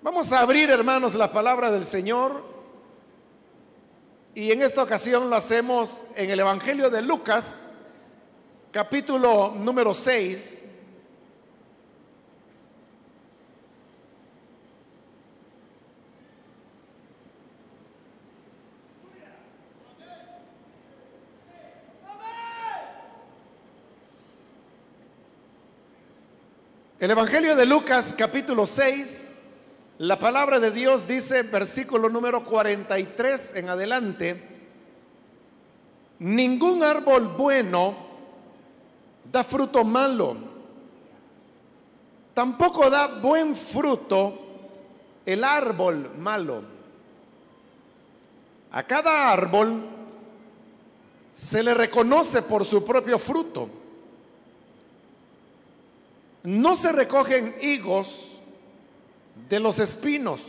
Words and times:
Vamos 0.00 0.32
a 0.32 0.38
abrir, 0.38 0.70
hermanos, 0.70 1.16
la 1.16 1.32
palabra 1.32 1.72
del 1.72 1.84
Señor. 1.84 2.44
Y 4.32 4.52
en 4.52 4.62
esta 4.62 4.80
ocasión 4.80 5.28
lo 5.28 5.34
hacemos 5.34 6.04
en 6.14 6.30
el 6.30 6.38
Evangelio 6.38 6.88
de 6.88 7.02
Lucas, 7.02 7.74
capítulo 8.70 9.52
número 9.56 9.92
6. 9.92 10.66
El 27.00 27.10
Evangelio 27.10 27.56
de 27.56 27.66
Lucas 27.66 28.14
capítulo 28.16 28.66
6, 28.66 29.27
la 29.98 30.16
palabra 30.16 30.60
de 30.60 30.70
Dios 30.70 31.08
dice, 31.08 31.42
versículo 31.42 32.08
número 32.08 32.44
43 32.44 33.56
en 33.56 33.68
adelante, 33.68 34.42
ningún 36.20 36.84
árbol 36.84 37.34
bueno 37.36 37.96
da 39.24 39.42
fruto 39.42 39.82
malo, 39.82 40.36
tampoco 42.32 42.88
da 42.88 43.18
buen 43.18 43.56
fruto 43.56 44.38
el 45.26 45.42
árbol 45.42 46.12
malo. 46.16 46.62
A 48.70 48.84
cada 48.84 49.32
árbol 49.32 49.82
se 51.34 51.62
le 51.62 51.74
reconoce 51.74 52.42
por 52.42 52.64
su 52.64 52.84
propio 52.84 53.18
fruto. 53.18 53.68
No 56.44 56.76
se 56.76 56.92
recogen 56.92 57.56
higos 57.60 58.37
de 59.48 59.60
los 59.60 59.78
espinos, 59.78 60.42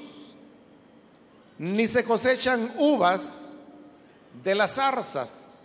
ni 1.58 1.88
se 1.88 2.04
cosechan 2.04 2.74
uvas 2.78 3.58
de 4.44 4.56
las 4.56 4.76
zarzas. 4.76 5.62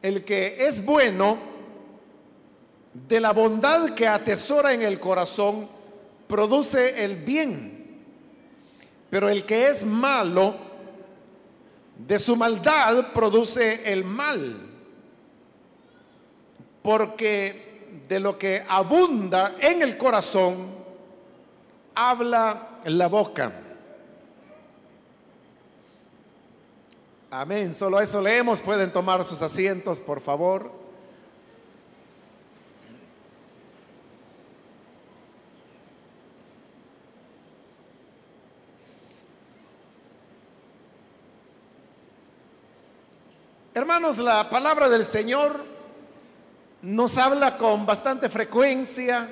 El 0.00 0.24
que 0.24 0.66
es 0.66 0.84
bueno, 0.84 1.38
de 2.92 3.20
la 3.20 3.32
bondad 3.32 3.90
que 3.90 4.06
atesora 4.06 4.72
en 4.72 4.82
el 4.82 5.00
corazón, 5.00 5.68
produce 6.26 7.04
el 7.04 7.16
bien. 7.16 8.04
Pero 9.10 9.28
el 9.28 9.44
que 9.44 9.68
es 9.68 9.84
malo, 9.84 10.54
de 11.98 12.18
su 12.18 12.36
maldad 12.36 13.12
produce 13.12 13.92
el 13.92 14.04
mal. 14.04 14.56
Porque 16.82 17.68
de 18.08 18.20
lo 18.20 18.38
que 18.38 18.62
abunda 18.68 19.56
en 19.60 19.82
el 19.82 19.96
corazón, 19.98 20.78
habla 21.98 22.78
la 22.84 23.08
boca. 23.08 23.52
Amén. 27.28 27.72
Solo 27.72 28.00
eso 28.00 28.20
leemos. 28.20 28.60
Pueden 28.60 28.92
tomar 28.92 29.24
sus 29.24 29.42
asientos, 29.42 29.98
por 29.98 30.20
favor. 30.20 30.70
Hermanos, 43.74 44.18
la 44.18 44.48
palabra 44.48 44.88
del 44.88 45.04
Señor 45.04 45.64
nos 46.82 47.18
habla 47.18 47.58
con 47.58 47.86
bastante 47.86 48.28
frecuencia 48.28 49.28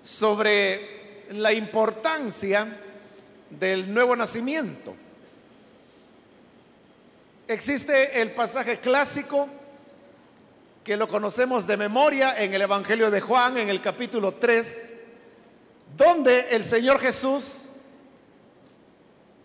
sobre 0.00 1.01
la 1.34 1.52
importancia 1.52 2.66
del 3.50 3.92
nuevo 3.92 4.16
nacimiento. 4.16 4.94
Existe 7.48 8.20
el 8.20 8.32
pasaje 8.32 8.78
clásico 8.78 9.48
que 10.84 10.96
lo 10.96 11.06
conocemos 11.06 11.66
de 11.66 11.76
memoria 11.76 12.42
en 12.42 12.54
el 12.54 12.62
Evangelio 12.62 13.10
de 13.10 13.20
Juan, 13.20 13.56
en 13.58 13.68
el 13.68 13.80
capítulo 13.80 14.34
3, 14.34 15.00
donde 15.96 16.48
el 16.50 16.64
Señor 16.64 16.98
Jesús, 16.98 17.68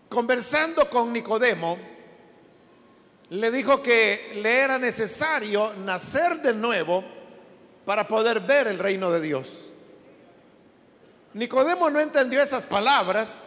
conversando 0.08 0.88
con 0.88 1.12
Nicodemo, 1.12 1.78
le 3.30 3.50
dijo 3.50 3.82
que 3.82 4.32
le 4.42 4.58
era 4.58 4.78
necesario 4.78 5.74
nacer 5.74 6.40
de 6.40 6.54
nuevo 6.54 7.04
para 7.84 8.08
poder 8.08 8.40
ver 8.40 8.66
el 8.66 8.78
reino 8.78 9.10
de 9.10 9.20
Dios. 9.20 9.67
Nicodemo 11.38 11.88
no 11.88 12.00
entendió 12.00 12.42
esas 12.42 12.66
palabras, 12.66 13.44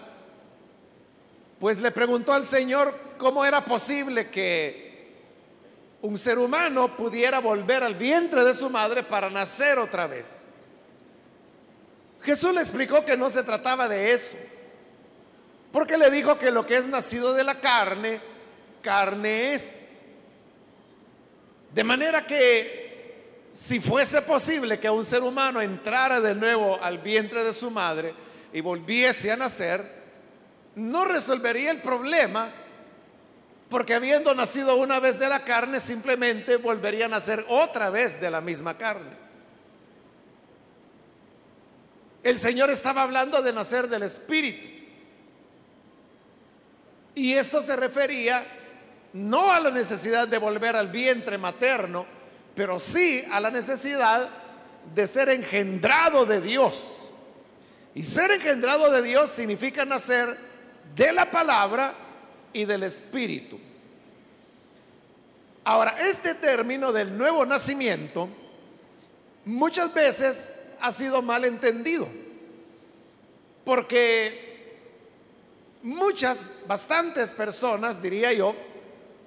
pues 1.60 1.82
le 1.82 1.92
preguntó 1.92 2.32
al 2.32 2.46
Señor 2.46 2.98
cómo 3.18 3.44
era 3.44 3.66
posible 3.66 4.30
que 4.30 5.12
un 6.02 6.18
ser 6.18 6.40
humano 6.40 6.96
pudiera 6.96 7.40
volver 7.40 7.84
al 7.84 7.96
vientre 7.96 8.46
de 8.46 8.54
su 8.54 8.70
madre 8.70 9.04
para 9.04 9.30
nacer 9.30 9.78
otra 9.78 10.08
vez. 10.08 10.46
Jesús 12.22 12.54
le 12.54 12.62
explicó 12.62 13.04
que 13.04 13.18
no 13.18 13.30
se 13.30 13.44
trataba 13.44 13.90
de 13.90 14.14
eso, 14.14 14.38
porque 15.74 15.98
le 15.98 16.10
dijo 16.10 16.38
que 16.38 16.50
lo 16.50 16.66
que 16.66 16.78
es 16.78 16.88
nacido 16.88 17.34
de 17.34 17.44
la 17.44 17.60
carne, 17.60 18.22
carne 18.82 19.52
es. 19.54 20.00
De 21.74 21.84
manera 21.84 22.26
que 22.26 22.81
si 23.52 23.82
fuese 23.82 24.22
posible 24.22 24.80
que 24.80 24.90
un 24.90 25.04
ser 25.04 25.22
humano 25.22 25.62
entrara 25.62 26.22
de 26.22 26.34
nuevo 26.34 26.82
al 26.82 27.00
vientre 27.00 27.44
de 27.44 27.52
su 27.52 27.70
madre 27.70 28.14
y 28.54 28.62
volviese 28.62 29.32
a 29.32 29.36
nacer, 29.36 29.84
no 30.76 31.04
resolvería 31.04 31.70
el 31.72 31.82
problema 31.82 32.50
porque 33.70 33.94
habiendo 33.94 34.34
nacido 34.36 34.76
una 34.76 35.00
vez 35.00 35.18
de 35.18 35.30
la 35.30 35.46
carne, 35.46 35.80
simplemente 35.80 36.58
volvería 36.58 37.06
a 37.06 37.10
nacer 37.10 37.46
otra 37.48 37.90
vez 37.90 38.20
de 38.20 38.30
la 38.30 38.42
misma 38.42 38.78
carne. 38.78 39.16
El 42.22 42.38
Señor 42.38 42.70
estaba 42.70 43.02
hablando 43.02 43.42
de 43.42 43.54
nacer 43.54 43.88
del 43.88 44.04
Espíritu. 44.04 44.68
Y 47.16 47.34
esto 47.34 47.62
se 47.62 47.78
refería 47.78 48.46
no 49.14 49.52
a 49.52 49.60
la 49.62 49.72
necesidad 49.72 50.28
de 50.28 50.38
volver 50.38 50.76
al 50.76 50.90
vientre 50.90 51.38
materno, 51.38 52.06
pero 52.56 52.80
sí 52.80 53.24
a 53.32 53.40
la 53.40 53.50
necesidad 53.50 54.30
de 54.94 55.08
ser 55.08 55.30
engendrado 55.30 56.26
de 56.26 56.42
Dios. 56.42 57.14
Y 57.94 58.04
ser 58.04 58.32
engendrado 58.32 58.90
de 58.92 59.02
Dios 59.02 59.30
significa 59.30 59.86
nacer 59.86 60.38
de 60.96 61.12
la 61.12 61.30
palabra 61.30 61.94
y 62.54 62.66
del 62.66 62.84
Espíritu. 62.84 63.60
Ahora, 65.64 65.96
este 66.00 66.34
término 66.36 66.92
del 66.92 67.18
nuevo 67.18 67.46
nacimiento 67.46 68.30
muchas 69.46 69.94
veces 69.94 70.54
ha 70.80 70.92
sido 70.92 71.22
mal 71.22 71.46
entendido, 71.46 72.08
porque 73.64 74.80
muchas, 75.84 76.44
bastantes 76.68 77.32
personas, 77.32 78.02
diría 78.02 78.34
yo, 78.34 78.56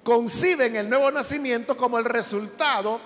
conciben 0.03 0.75
el 0.75 0.89
nuevo 0.89 1.09
nacimiento 1.11 1.77
como 1.77 1.97
el 1.97 2.05
resultado 2.05 2.99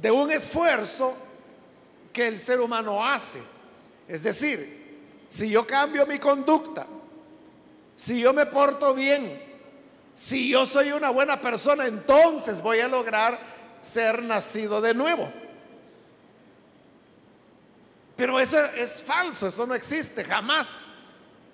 de 0.00 0.10
un 0.10 0.30
esfuerzo 0.30 1.16
que 2.12 2.28
el 2.28 2.38
ser 2.38 2.60
humano 2.60 3.04
hace. 3.04 3.40
Es 4.08 4.22
decir, 4.22 5.26
si 5.28 5.50
yo 5.50 5.66
cambio 5.66 6.06
mi 6.06 6.18
conducta, 6.18 6.86
si 7.96 8.20
yo 8.20 8.32
me 8.32 8.46
porto 8.46 8.94
bien, 8.94 9.42
si 10.14 10.48
yo 10.48 10.64
soy 10.64 10.92
una 10.92 11.10
buena 11.10 11.40
persona, 11.40 11.86
entonces 11.86 12.62
voy 12.62 12.80
a 12.80 12.88
lograr 12.88 13.38
ser 13.80 14.22
nacido 14.22 14.80
de 14.80 14.94
nuevo. 14.94 15.30
Pero 18.16 18.38
eso 18.38 18.58
es 18.76 19.02
falso, 19.02 19.48
eso 19.48 19.66
no 19.66 19.74
existe, 19.74 20.22
jamás. 20.24 20.86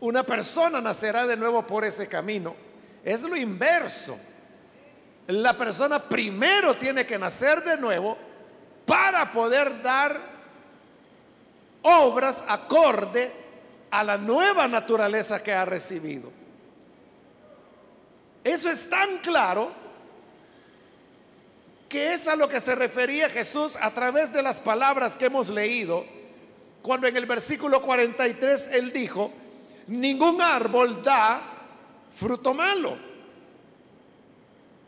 Una 0.00 0.22
persona 0.24 0.80
nacerá 0.80 1.26
de 1.26 1.36
nuevo 1.36 1.66
por 1.66 1.84
ese 1.84 2.06
camino. 2.06 2.54
Es 3.02 3.22
lo 3.22 3.36
inverso. 3.36 4.18
La 5.26 5.56
persona 5.56 5.98
primero 6.02 6.76
tiene 6.76 7.06
que 7.06 7.18
nacer 7.18 7.62
de 7.64 7.76
nuevo 7.76 8.29
para 8.86 9.32
poder 9.32 9.82
dar 9.82 10.20
obras 11.82 12.44
acorde 12.48 13.32
a 13.90 14.04
la 14.04 14.16
nueva 14.16 14.68
naturaleza 14.68 15.42
que 15.42 15.52
ha 15.52 15.64
recibido. 15.64 16.30
Eso 18.44 18.70
es 18.70 18.88
tan 18.88 19.18
claro 19.18 19.72
que 21.88 22.14
es 22.14 22.28
a 22.28 22.36
lo 22.36 22.48
que 22.48 22.60
se 22.60 22.74
refería 22.74 23.28
Jesús 23.28 23.76
a 23.76 23.90
través 23.90 24.32
de 24.32 24.42
las 24.42 24.60
palabras 24.60 25.16
que 25.16 25.26
hemos 25.26 25.48
leído, 25.48 26.06
cuando 26.82 27.08
en 27.08 27.16
el 27.16 27.26
versículo 27.26 27.82
43 27.82 28.74
él 28.74 28.92
dijo, 28.92 29.32
ningún 29.88 30.40
árbol 30.40 31.02
da 31.02 31.42
fruto 32.12 32.54
malo, 32.54 32.96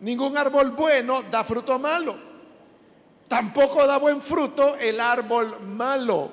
ningún 0.00 0.36
árbol 0.36 0.70
bueno 0.70 1.22
da 1.24 1.42
fruto 1.42 1.78
malo. 1.78 2.31
Tampoco 3.32 3.86
da 3.86 3.96
buen 3.96 4.20
fruto 4.20 4.76
el 4.76 5.00
árbol 5.00 5.58
malo. 5.62 6.30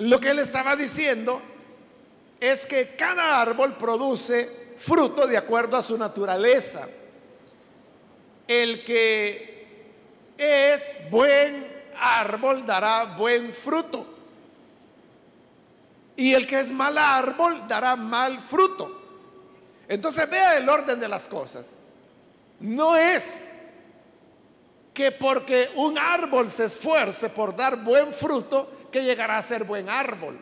Lo 0.00 0.20
que 0.20 0.28
él 0.28 0.40
estaba 0.40 0.76
diciendo 0.76 1.40
es 2.38 2.66
que 2.66 2.88
cada 2.94 3.40
árbol 3.40 3.78
produce 3.78 4.74
fruto 4.76 5.26
de 5.26 5.38
acuerdo 5.38 5.78
a 5.78 5.82
su 5.82 5.96
naturaleza. 5.96 6.86
El 8.46 8.84
que 8.84 9.86
es 10.36 11.00
buen 11.10 11.66
árbol 11.98 12.66
dará 12.66 13.16
buen 13.16 13.54
fruto. 13.54 14.04
Y 16.14 16.34
el 16.34 16.46
que 16.46 16.60
es 16.60 16.70
mal 16.72 16.98
árbol 16.98 17.66
dará 17.66 17.96
mal 17.96 18.38
fruto. 18.38 19.00
Entonces 19.88 20.28
vea 20.28 20.58
el 20.58 20.68
orden 20.68 21.00
de 21.00 21.08
las 21.08 21.26
cosas. 21.26 21.72
No 22.60 22.98
es 22.98 23.53
que 24.94 25.10
porque 25.10 25.70
un 25.74 25.98
árbol 25.98 26.48
se 26.50 26.66
esfuerce 26.66 27.28
por 27.28 27.54
dar 27.54 27.82
buen 27.82 28.14
fruto, 28.14 28.86
que 28.92 29.02
llegará 29.02 29.36
a 29.36 29.42
ser 29.42 29.64
buen 29.64 29.88
árbol. 29.88 30.38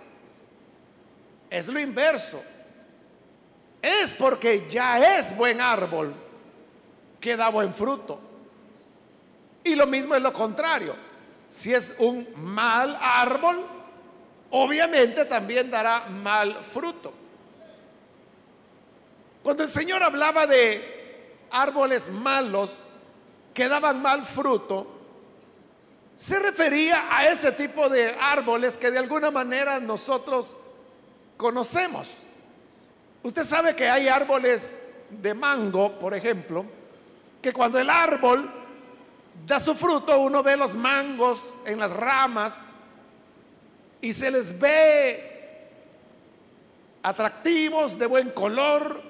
Es 1.48 1.68
lo 1.68 1.80
inverso. 1.80 2.42
Es 3.80 4.14
porque 4.14 4.68
ya 4.70 5.18
es 5.18 5.34
buen 5.34 5.58
árbol 5.58 6.14
que 7.18 7.34
da 7.34 7.48
buen 7.48 7.74
fruto. 7.74 8.20
Y 9.64 9.74
lo 9.74 9.86
mismo 9.86 10.14
es 10.14 10.20
lo 10.20 10.34
contrario. 10.34 10.94
Si 11.48 11.72
es 11.72 11.94
un 11.98 12.28
mal 12.36 12.96
árbol, 13.00 13.64
obviamente 14.50 15.24
también 15.24 15.70
dará 15.70 16.08
mal 16.10 16.54
fruto. 16.62 17.12
Cuando 19.42 19.62
el 19.62 19.68
Señor 19.70 20.02
hablaba 20.02 20.46
de 20.46 21.38
árboles 21.50 22.10
malos 22.10 22.91
que 23.54 23.68
daban 23.68 24.00
mal 24.00 24.24
fruto, 24.24 24.86
se 26.16 26.38
refería 26.38 27.08
a 27.10 27.28
ese 27.28 27.52
tipo 27.52 27.88
de 27.88 28.14
árboles 28.20 28.78
que 28.78 28.90
de 28.90 28.98
alguna 28.98 29.30
manera 29.30 29.80
nosotros 29.80 30.54
conocemos. 31.36 32.08
Usted 33.22 33.44
sabe 33.44 33.74
que 33.74 33.88
hay 33.88 34.08
árboles 34.08 34.78
de 35.10 35.34
mango, 35.34 35.98
por 35.98 36.14
ejemplo, 36.14 36.64
que 37.40 37.52
cuando 37.52 37.78
el 37.78 37.90
árbol 37.90 38.48
da 39.46 39.58
su 39.58 39.74
fruto, 39.74 40.20
uno 40.20 40.42
ve 40.42 40.56
los 40.56 40.74
mangos 40.74 41.40
en 41.66 41.78
las 41.78 41.90
ramas 41.90 42.62
y 44.00 44.12
se 44.12 44.30
les 44.30 44.58
ve 44.58 45.68
atractivos, 47.02 47.98
de 47.98 48.06
buen 48.06 48.30
color, 48.30 49.00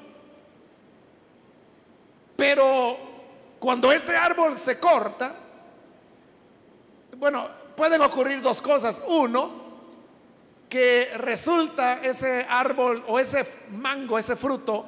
pero 2.37 3.12
cuando 3.63 3.93
este 3.93 4.17
árbol 4.17 4.59
se 4.59 4.77
corta, 4.81 5.37
bueno, 7.17 7.49
pueden 7.77 8.03
ocurrir 8.03 8.43
dos 8.43 8.61
cosas. 8.61 9.01
Uno, 9.07 9.53
que 10.69 11.13
resulta 11.15 12.03
ese 12.03 12.45
árbol 12.51 13.05
o 13.07 13.21
ese 13.21 13.47
mango, 13.71 14.19
ese 14.19 14.35
fruto, 14.35 14.85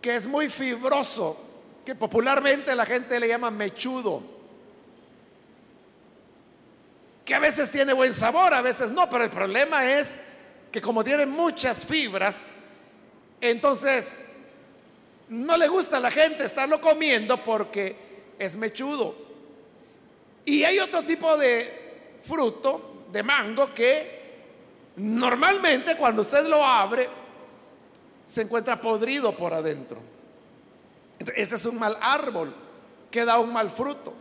que 0.00 0.16
es 0.16 0.26
muy 0.26 0.50
fibroso, 0.50 1.38
que 1.86 1.94
popularmente 1.94 2.74
la 2.74 2.84
gente 2.84 3.20
le 3.20 3.28
llama 3.28 3.52
mechudo, 3.52 4.20
que 7.24 7.36
a 7.36 7.38
veces 7.38 7.70
tiene 7.70 7.92
buen 7.92 8.12
sabor, 8.12 8.52
a 8.52 8.62
veces 8.62 8.90
no, 8.90 9.08
pero 9.08 9.22
el 9.22 9.30
problema 9.30 9.88
es 9.88 10.16
que 10.72 10.82
como 10.82 11.04
tiene 11.04 11.24
muchas 11.24 11.84
fibras, 11.84 12.48
entonces 13.40 14.26
no 15.30 15.56
le 15.56 15.68
gusta 15.68 15.98
a 15.98 16.00
la 16.00 16.10
gente 16.10 16.44
estarlo 16.44 16.80
comiendo 16.80 17.42
porque 17.42 17.96
es 18.38 18.56
mechudo. 18.56 19.14
Y 20.44 20.64
hay 20.64 20.78
otro 20.78 21.02
tipo 21.02 21.36
de 21.36 22.16
fruto, 22.22 23.04
de 23.12 23.22
mango, 23.22 23.72
que 23.74 24.18
normalmente 24.96 25.96
cuando 25.96 26.22
usted 26.22 26.46
lo 26.46 26.64
abre, 26.64 27.08
se 28.24 28.42
encuentra 28.42 28.80
podrido 28.80 29.36
por 29.36 29.52
adentro. 29.52 30.00
Ese 31.34 31.56
es 31.56 31.64
un 31.66 31.78
mal 31.78 31.96
árbol 32.00 32.54
que 33.10 33.24
da 33.24 33.38
un 33.38 33.52
mal 33.52 33.70
fruto. 33.70 34.14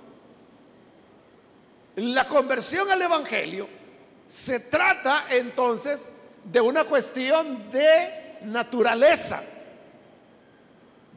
La 1.95 2.27
conversión 2.27 2.89
al 2.91 3.01
Evangelio 3.01 3.67
se 4.25 4.59
trata 4.59 5.25
entonces 5.29 6.11
de 6.43 6.61
una 6.61 6.83
cuestión 6.83 7.71
de 7.71 8.37
naturaleza. 8.43 9.41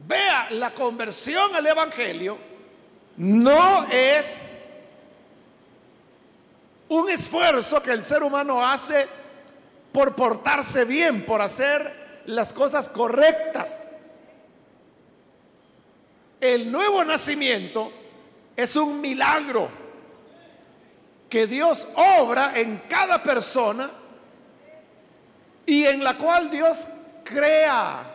Vea, 0.07 0.47
la 0.51 0.73
conversión 0.73 1.55
al 1.55 1.65
Evangelio 1.65 2.37
no 3.17 3.85
es 3.91 4.73
un 6.89 7.09
esfuerzo 7.09 7.81
que 7.81 7.91
el 7.91 8.03
ser 8.03 8.23
humano 8.23 8.65
hace 8.65 9.07
por 9.91 10.15
portarse 10.15 10.85
bien, 10.85 11.25
por 11.25 11.41
hacer 11.41 12.21
las 12.25 12.51
cosas 12.53 12.89
correctas. 12.89 13.91
El 16.39 16.71
nuevo 16.71 17.03
nacimiento 17.05 17.91
es 18.55 18.75
un 18.75 18.99
milagro 18.99 19.69
que 21.29 21.47
Dios 21.47 21.87
obra 21.95 22.53
en 22.55 22.83
cada 22.89 23.21
persona 23.21 23.89
y 25.65 25.85
en 25.85 26.03
la 26.03 26.17
cual 26.17 26.49
Dios 26.49 26.87
crea 27.23 28.10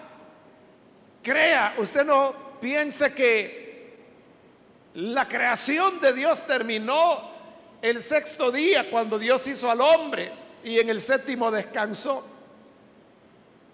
crea, 1.26 1.75
usted 1.78 2.05
no 2.05 2.32
piense 2.61 3.12
que 3.12 3.96
la 4.94 5.26
creación 5.26 6.00
de 6.00 6.12
Dios 6.12 6.46
terminó 6.46 7.32
el 7.82 8.00
sexto 8.00 8.52
día 8.52 8.88
cuando 8.88 9.19
Dios 9.19 9.44
hizo 9.49 9.69
al 9.69 9.81
hombre 9.81 10.31
y 10.62 10.78
en 10.78 10.88
el 10.88 11.00
séptimo 11.00 11.50
descansó. 11.50 12.25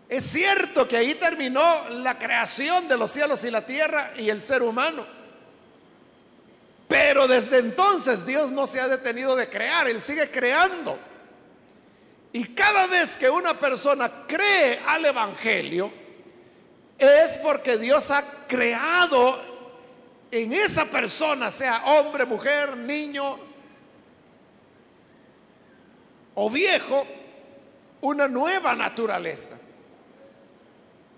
Es 0.08 0.24
cierto 0.24 0.88
que 0.88 0.96
ahí 0.96 1.14
terminó 1.16 1.90
la 1.90 2.18
creación 2.18 2.88
de 2.88 2.96
los 2.96 3.10
cielos 3.10 3.44
y 3.44 3.50
la 3.50 3.66
tierra 3.66 4.12
y 4.16 4.30
el 4.30 4.40
ser 4.40 4.62
humano. 4.62 5.04
Pero 6.88 7.28
desde 7.28 7.58
entonces 7.58 8.24
Dios 8.24 8.50
no 8.50 8.66
se 8.66 8.80
ha 8.80 8.88
detenido 8.88 9.36
de 9.36 9.50
crear, 9.50 9.88
Él 9.88 10.00
sigue 10.00 10.30
creando. 10.30 10.98
Y 12.32 12.44
cada 12.54 12.86
vez 12.86 13.18
que 13.18 13.28
una 13.28 13.60
persona 13.60 14.10
cree 14.26 14.80
al 14.86 15.04
Evangelio, 15.04 16.01
es 17.02 17.38
porque 17.38 17.78
Dios 17.78 18.10
ha 18.10 18.22
creado 18.46 19.40
en 20.30 20.52
esa 20.52 20.84
persona, 20.86 21.50
sea 21.50 21.84
hombre, 21.84 22.24
mujer, 22.24 22.76
niño 22.76 23.38
o 26.34 26.48
viejo, 26.48 27.06
una 28.00 28.28
nueva 28.28 28.74
naturaleza. 28.74 29.58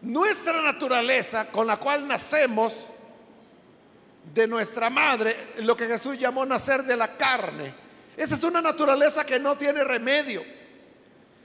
Nuestra 0.02 0.60
naturaleza 0.60 1.46
con 1.46 1.66
la 1.66 1.76
cual 1.76 2.06
nacemos 2.06 2.88
de 4.34 4.46
nuestra 4.46 4.90
madre, 4.90 5.36
lo 5.58 5.76
que 5.76 5.86
Jesús 5.86 6.18
llamó 6.18 6.44
nacer 6.44 6.82
de 6.82 6.96
la 6.96 7.16
carne, 7.16 7.74
esa 8.16 8.34
es 8.36 8.44
una 8.44 8.60
naturaleza 8.60 9.24
que 9.24 9.38
no 9.38 9.56
tiene 9.56 9.82
remedio. 9.82 10.44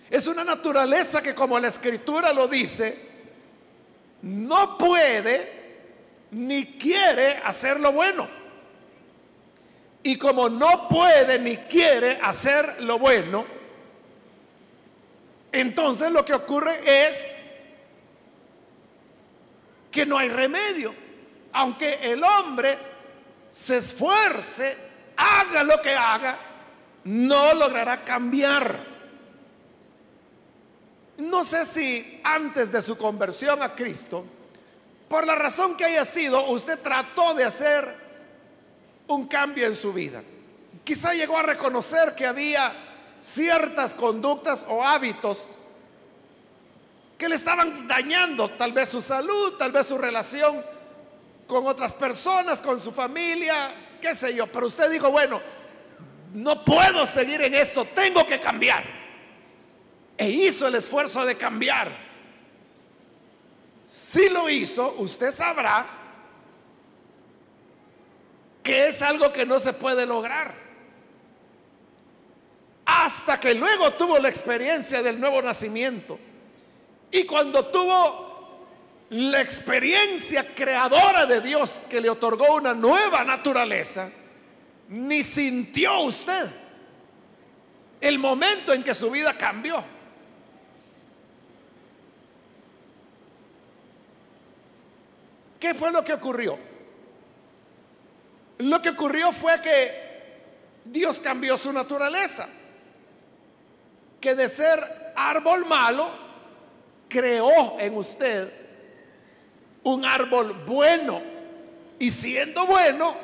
Es 0.09 0.27
una 0.27 0.43
naturaleza 0.43 1.21
que 1.21 1.35
como 1.35 1.59
la 1.59 1.67
escritura 1.67 2.33
lo 2.33 2.47
dice, 2.47 3.08
no 4.21 4.77
puede 4.77 5.59
ni 6.31 6.65
quiere 6.77 7.37
hacer 7.43 7.79
lo 7.79 7.91
bueno. 7.91 8.27
Y 10.03 10.17
como 10.17 10.49
no 10.49 10.87
puede 10.87 11.39
ni 11.39 11.57
quiere 11.57 12.19
hacer 12.21 12.81
lo 12.83 12.97
bueno, 12.99 13.45
entonces 15.51 16.11
lo 16.11 16.23
que 16.23 16.33
ocurre 16.33 16.79
es 16.85 17.37
que 19.91 20.05
no 20.05 20.17
hay 20.17 20.29
remedio. 20.29 20.93
Aunque 21.51 21.99
el 22.01 22.23
hombre 22.23 22.77
se 23.49 23.77
esfuerce, 23.77 24.77
haga 25.17 25.63
lo 25.63 25.81
que 25.81 25.93
haga, 25.93 26.37
no 27.05 27.53
logrará 27.53 28.03
cambiar. 28.03 28.98
No 31.19 31.43
sé 31.43 31.65
si 31.65 32.21
antes 32.23 32.71
de 32.71 32.81
su 32.81 32.97
conversión 32.97 33.61
a 33.61 33.75
Cristo, 33.75 34.25
por 35.09 35.27
la 35.27 35.35
razón 35.35 35.75
que 35.75 35.83
haya 35.83 36.05
sido, 36.05 36.49
usted 36.49 36.79
trató 36.79 37.33
de 37.33 37.43
hacer 37.43 37.93
un 39.07 39.27
cambio 39.27 39.67
en 39.67 39.75
su 39.75 39.91
vida. 39.91 40.23
Quizá 40.83 41.13
llegó 41.13 41.37
a 41.37 41.43
reconocer 41.43 42.15
que 42.15 42.25
había 42.25 42.73
ciertas 43.21 43.93
conductas 43.95 44.65
o 44.69 44.81
hábitos 44.81 45.55
que 47.17 47.27
le 47.27 47.35
estaban 47.35 47.85
dañando 47.85 48.49
tal 48.51 48.71
vez 48.71 48.87
su 48.87 49.01
salud, 49.01 49.55
tal 49.57 49.73
vez 49.73 49.87
su 49.87 49.97
relación 49.97 50.63
con 51.47 51.67
otras 51.67 51.93
personas, 51.93 52.61
con 52.61 52.79
su 52.79 52.93
familia, 52.93 53.73
qué 53.99 54.15
sé 54.15 54.33
yo. 54.33 54.47
Pero 54.47 54.67
usted 54.67 54.89
dijo, 54.89 55.11
bueno, 55.11 55.41
no 56.33 56.63
puedo 56.63 57.05
seguir 57.05 57.41
en 57.41 57.55
esto, 57.55 57.83
tengo 57.93 58.25
que 58.25 58.39
cambiar 58.39 58.98
e 60.19 60.29
hizo 60.29 60.67
el 60.67 60.75
esfuerzo 60.75 61.25
de 61.25 61.37
cambiar. 61.37 61.89
Si 63.87 64.27
lo 64.29 64.49
hizo, 64.49 64.95
usted 64.97 65.31
sabrá 65.31 65.87
que 68.61 68.89
es 68.89 69.01
algo 69.01 69.31
que 69.31 69.45
no 69.45 69.59
se 69.59 69.73
puede 69.73 70.05
lograr. 70.05 70.69
hasta 72.85 73.39
que 73.39 73.53
luego 73.53 73.93
tuvo 73.93 74.17
la 74.17 74.29
experiencia 74.29 75.03
del 75.03 75.19
nuevo 75.19 75.41
nacimiento. 75.43 76.19
Y 77.11 77.23
cuando 77.23 77.67
tuvo 77.67 78.65
la 79.11 79.41
experiencia 79.41 80.43
creadora 80.55 81.27
de 81.27 81.39
Dios 81.39 81.83
que 81.87 82.01
le 82.01 82.09
otorgó 82.09 82.55
una 82.55 82.73
nueva 82.73 83.23
naturaleza, 83.23 84.09
ni 84.89 85.23
sintió 85.23 85.99
usted 85.99 86.47
el 88.01 88.17
momento 88.17 88.73
en 88.73 88.83
que 88.83 88.93
su 88.93 89.11
vida 89.11 89.37
cambió. 89.37 89.83
¿Qué 95.59 95.73
fue 95.73 95.91
lo 95.91 96.03
que 96.03 96.13
ocurrió? 96.13 96.57
Lo 98.59 98.81
que 98.81 98.89
ocurrió 98.89 99.31
fue 99.31 99.61
que 99.61 100.09
Dios 100.85 101.19
cambió 101.19 101.57
su 101.57 101.71
naturaleza, 101.71 102.47
que 104.19 104.35
de 104.35 104.49
ser 104.49 105.13
árbol 105.15 105.65
malo, 105.65 106.09
creó 107.07 107.79
en 107.79 107.95
usted 107.95 108.51
un 109.83 110.05
árbol 110.05 110.53
bueno. 110.65 111.21
Y 111.99 112.11
siendo 112.11 112.65
bueno, 112.65 113.15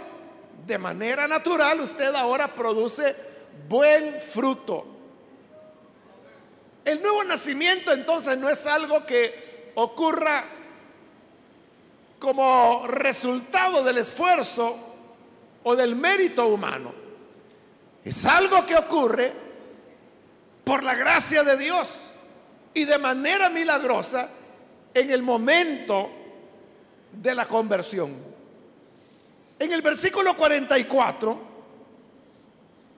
de 0.66 0.78
manera 0.78 1.28
natural, 1.28 1.80
usted 1.80 2.14
ahora 2.16 2.54
produce 2.54 3.16
buen 3.70 4.20
fruto. 4.20 4.86
El 6.84 7.02
nuevo 7.02 7.24
nacimiento 7.24 7.92
entonces 7.92 8.38
no 8.38 8.50
es 8.50 8.66
algo 8.66 9.06
que 9.06 9.72
ocurra 9.76 10.46
como 12.20 12.88
resultado 12.88 13.84
del 13.84 14.00
esfuerzo 14.00 14.76
o 15.64 15.76
del 15.76 15.96
mérito 15.96 16.48
humano. 16.48 16.94
Es 18.04 18.26
algo 18.26 18.66
que 18.66 18.76
ocurre 18.76 19.34
por 20.64 20.84
la 20.84 20.96
gracia 20.96 21.44
de 21.44 21.58
Dios 21.58 22.00
y 22.74 22.86
de 22.86 22.98
manera 22.98 23.50
milagrosa 23.50 24.30
en 24.94 25.12
el 25.12 25.24
momento 25.24 26.10
de 27.12 27.36
la 27.36 27.46
conversión. 27.46 28.14
En 29.58 29.72
el 29.72 29.82
versículo 29.82 30.36
44 30.36 31.56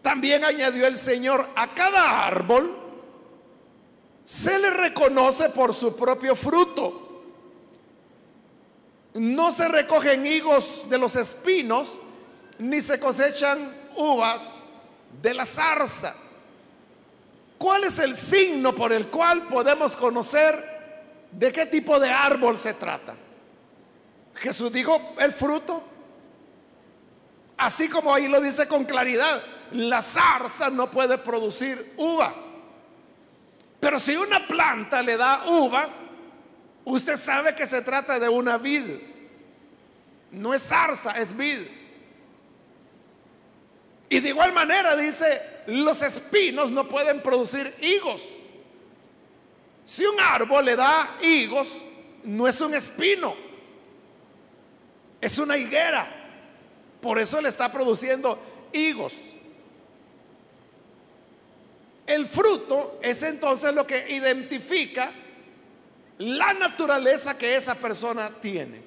también 0.02 0.44
añadió 0.46 0.88
el 0.88 0.98
Señor, 0.98 1.50
a 1.56 1.74
cada 1.74 2.26
árbol 2.26 2.78
se 4.24 4.60
le 4.60 4.70
reconoce 4.72 5.50
por 5.50 5.74
su 5.74 5.96
propio 5.96 6.36
fruto. 6.36 7.07
No 9.18 9.52
se 9.52 9.68
recogen 9.68 10.26
higos 10.28 10.88
de 10.90 10.98
los 11.00 11.16
espinos, 11.16 11.98
ni 12.60 12.82
se 12.82 13.00
cosechan 13.00 13.74
uvas 13.96 14.60
de 15.22 15.34
la 15.34 15.46
zarza. 15.46 16.14
¿Cuál 17.58 17.86
es 17.86 17.98
el 17.98 18.16
signo 18.16 18.76
por 18.76 18.94
el 18.94 19.08
cual 19.08 19.48
podemos 19.48 19.96
conocer 19.96 20.64
de 21.32 21.52
qué 21.52 21.66
tipo 21.66 22.00
de 22.00 22.12
árbol 22.12 22.60
se 22.60 22.76
trata? 22.76 23.16
Jesús 24.36 24.72
dijo 24.72 25.16
el 25.18 25.34
fruto. 25.34 25.82
Así 27.58 27.90
como 27.90 28.14
ahí 28.14 28.28
lo 28.28 28.40
dice 28.40 28.68
con 28.68 28.86
claridad, 28.86 29.42
la 29.72 30.04
zarza 30.04 30.70
no 30.70 30.92
puede 30.92 31.18
producir 31.18 31.94
uva. 31.98 32.36
Pero 33.80 34.00
si 34.00 34.16
una 34.16 34.46
planta 34.46 35.02
le 35.02 35.18
da 35.18 35.46
uvas, 35.48 36.12
Usted 36.90 37.18
sabe 37.18 37.54
que 37.54 37.66
se 37.66 37.82
trata 37.82 38.18
de 38.18 38.30
una 38.30 38.58
vid. 38.58 38.86
No 40.32 40.54
es 40.54 40.64
zarza, 40.64 41.12
es 41.14 41.36
vid. 41.36 41.60
Y 44.10 44.20
de 44.20 44.30
igual 44.30 44.54
manera 44.54 44.96
dice, 44.96 45.42
los 45.68 46.02
espinos 46.02 46.72
no 46.72 46.88
pueden 46.88 47.22
producir 47.22 47.74
higos. 47.82 48.22
Si 49.84 50.06
un 50.06 50.20
árbol 50.20 50.66
le 50.66 50.76
da 50.76 51.18
higos, 51.22 51.68
no 52.24 52.48
es 52.48 52.60
un 52.62 52.74
espino, 52.74 53.36
es 55.20 55.38
una 55.40 55.58
higuera. 55.58 56.08
Por 57.02 57.20
eso 57.20 57.40
le 57.42 57.50
está 57.50 57.72
produciendo 57.72 58.40
higos. 58.74 59.14
El 62.06 62.26
fruto 62.28 63.00
es 63.02 63.22
entonces 63.24 63.74
lo 63.74 63.86
que 63.86 64.10
identifica 64.10 65.12
la 66.20 66.54
naturaleza 66.54 67.38
que 67.38 67.56
esa 67.56 67.76
persona 67.76 68.30
tiene. 68.42 68.82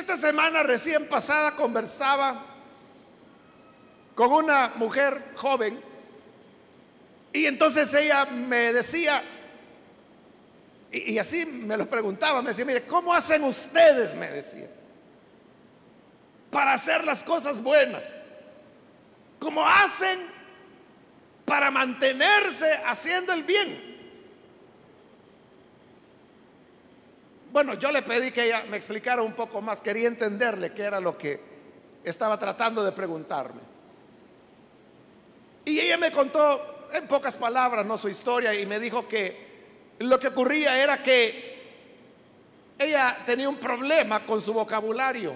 Esta 0.00 0.16
semana 0.16 0.62
recién 0.62 1.06
pasada 1.10 1.54
conversaba 1.54 2.42
con 4.14 4.32
una 4.32 4.72
mujer 4.76 5.32
joven 5.34 5.78
y 7.34 7.44
entonces 7.44 7.92
ella 7.92 8.24
me 8.24 8.72
decía, 8.72 9.22
y, 10.90 11.18
así 11.18 11.44
me 11.44 11.76
lo 11.76 11.84
preguntaba, 11.84 12.40
me 12.40 12.48
decía, 12.48 12.64
mire, 12.64 12.86
¿cómo 12.86 13.12
hacen 13.12 13.44
ustedes? 13.44 14.14
Me 14.14 14.30
decía, 14.30 14.70
para 16.50 16.72
hacer 16.72 17.04
las 17.04 17.22
cosas 17.22 17.62
buenas. 17.62 18.22
¿Cómo 19.38 19.62
hacen 19.66 20.18
para 21.44 21.70
mantenerse 21.70 22.72
haciendo 22.86 23.34
el 23.34 23.42
bien? 23.42 23.89
Bueno, 27.52 27.74
yo 27.74 27.90
le 27.90 28.02
pedí 28.02 28.30
que 28.30 28.44
ella 28.44 28.64
me 28.70 28.76
explicara 28.76 29.22
un 29.22 29.32
poco 29.32 29.60
más, 29.60 29.80
quería 29.80 30.06
entenderle 30.06 30.72
qué 30.72 30.82
era 30.82 31.00
lo 31.00 31.18
que 31.18 31.40
estaba 32.04 32.38
tratando 32.38 32.84
de 32.84 32.92
preguntarme. 32.92 33.60
Y 35.64 35.80
ella 35.80 35.98
me 35.98 36.12
contó 36.12 36.88
en 36.92 37.06
pocas 37.08 37.36
palabras, 37.36 37.84
no 37.84 37.98
su 37.98 38.08
historia, 38.08 38.54
y 38.54 38.66
me 38.66 38.78
dijo 38.78 39.06
que 39.06 39.50
lo 39.98 40.18
que 40.18 40.28
ocurría 40.28 40.80
era 40.80 41.02
que 41.02 41.50
ella 42.78 43.18
tenía 43.26 43.48
un 43.48 43.56
problema 43.56 44.24
con 44.24 44.40
su 44.40 44.52
vocabulario, 44.52 45.34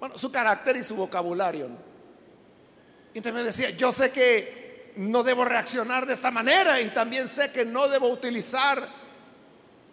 bueno, 0.00 0.16
su 0.18 0.32
carácter 0.32 0.76
y 0.76 0.82
su 0.82 0.96
vocabulario. 0.96 1.68
Y 3.14 3.18
entonces 3.18 3.34
me 3.34 3.44
decía, 3.44 3.70
yo 3.70 3.92
sé 3.92 4.10
que 4.10 4.92
no 4.96 5.22
debo 5.22 5.44
reaccionar 5.44 6.06
de 6.06 6.14
esta 6.14 6.30
manera 6.30 6.80
y 6.80 6.88
también 6.88 7.28
sé 7.28 7.52
que 7.52 7.64
no 7.64 7.88
debo 7.88 8.08
utilizar 8.08 8.82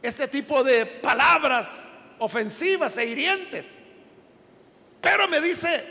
este 0.04 0.28
tipo 0.28 0.64
de 0.66 0.86
palabras 0.86 1.90
ofensivas 2.20 2.98
e 2.98 3.06
hirientes. 3.06 3.80
Pero 5.00 5.30
me 5.30 5.40
dice, 5.40 5.84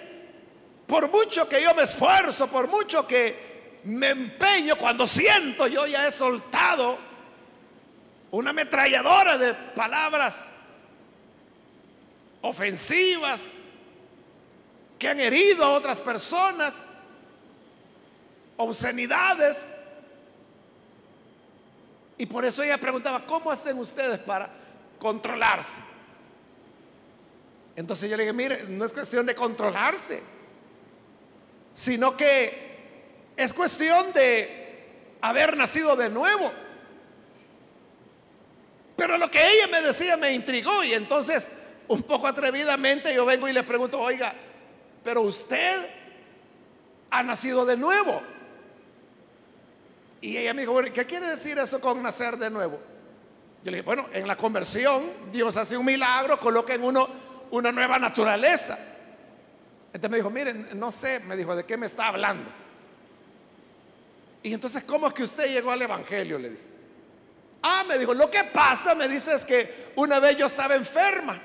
por 0.86 1.10
mucho 1.10 1.48
que 1.48 1.62
yo 1.62 1.74
me 1.74 1.82
esfuerzo, 1.82 2.46
por 2.48 2.68
mucho 2.68 3.06
que 3.06 3.80
me 3.84 4.10
empeño, 4.10 4.76
cuando 4.76 5.06
siento 5.06 5.66
yo 5.66 5.86
ya 5.86 6.06
he 6.06 6.12
soltado 6.12 6.98
una 8.30 8.50
ametralladora 8.50 9.38
de 9.38 9.54
palabras 9.54 10.52
ofensivas 12.42 13.62
que 14.98 15.08
han 15.08 15.20
herido 15.20 15.64
a 15.64 15.70
otras 15.70 16.00
personas, 16.00 16.90
obscenidades, 18.56 19.81
y 22.18 22.26
por 22.26 22.44
eso 22.44 22.62
ella 22.62 22.78
preguntaba, 22.78 23.24
¿cómo 23.26 23.50
hacen 23.50 23.78
ustedes 23.78 24.18
para 24.20 24.50
controlarse? 24.98 25.80
Entonces 27.74 28.10
yo 28.10 28.16
le 28.16 28.24
dije, 28.24 28.32
mire, 28.32 28.64
no 28.68 28.84
es 28.84 28.92
cuestión 28.92 29.24
de 29.26 29.34
controlarse, 29.34 30.22
sino 31.74 32.16
que 32.16 33.32
es 33.36 33.54
cuestión 33.54 34.12
de 34.12 35.16
haber 35.20 35.56
nacido 35.56 35.96
de 35.96 36.10
nuevo. 36.10 36.52
Pero 38.96 39.16
lo 39.16 39.30
que 39.30 39.38
ella 39.38 39.66
me 39.68 39.80
decía 39.80 40.16
me 40.16 40.32
intrigó 40.32 40.84
y 40.84 40.92
entonces 40.92 41.50
un 41.88 42.02
poco 42.02 42.26
atrevidamente 42.26 43.14
yo 43.14 43.24
vengo 43.24 43.48
y 43.48 43.52
le 43.52 43.62
pregunto, 43.62 43.98
oiga, 43.98 44.34
pero 45.02 45.22
usted 45.22 45.88
ha 47.10 47.22
nacido 47.22 47.64
de 47.64 47.76
nuevo. 47.76 48.22
Y 50.22 50.36
ella 50.36 50.54
me 50.54 50.62
dijo, 50.62 50.80
¿qué 50.94 51.04
quiere 51.04 51.26
decir 51.26 51.58
eso 51.58 51.80
con 51.80 52.00
nacer 52.00 52.36
de 52.38 52.48
nuevo? 52.48 52.78
Yo 53.64 53.70
le 53.70 53.78
dije, 53.78 53.82
bueno, 53.82 54.06
en 54.12 54.26
la 54.26 54.36
conversión 54.36 55.30
Dios 55.32 55.56
hace 55.56 55.76
un 55.76 55.84
milagro, 55.84 56.38
coloca 56.38 56.72
en 56.72 56.84
uno 56.84 57.08
una 57.50 57.72
nueva 57.72 57.98
naturaleza. 57.98 58.78
Entonces 59.86 60.10
me 60.10 60.16
dijo, 60.18 60.30
miren, 60.30 60.78
no 60.78 60.92
sé, 60.92 61.20
me 61.20 61.36
dijo, 61.36 61.56
¿de 61.56 61.66
qué 61.66 61.76
me 61.76 61.86
está 61.86 62.06
hablando? 62.06 62.48
Y 64.44 64.54
entonces, 64.54 64.84
¿cómo 64.84 65.08
es 65.08 65.12
que 65.12 65.24
usted 65.24 65.52
llegó 65.52 65.72
al 65.72 65.82
Evangelio? 65.82 66.38
Le 66.38 66.50
dije. 66.50 66.62
Ah, 67.62 67.84
me 67.86 67.98
dijo, 67.98 68.14
lo 68.14 68.30
que 68.30 68.44
pasa, 68.44 68.94
me 68.94 69.08
dice, 69.08 69.34
es 69.34 69.44
que 69.44 69.92
una 69.96 70.20
vez 70.20 70.36
yo 70.36 70.46
estaba 70.46 70.76
enferma. 70.76 71.40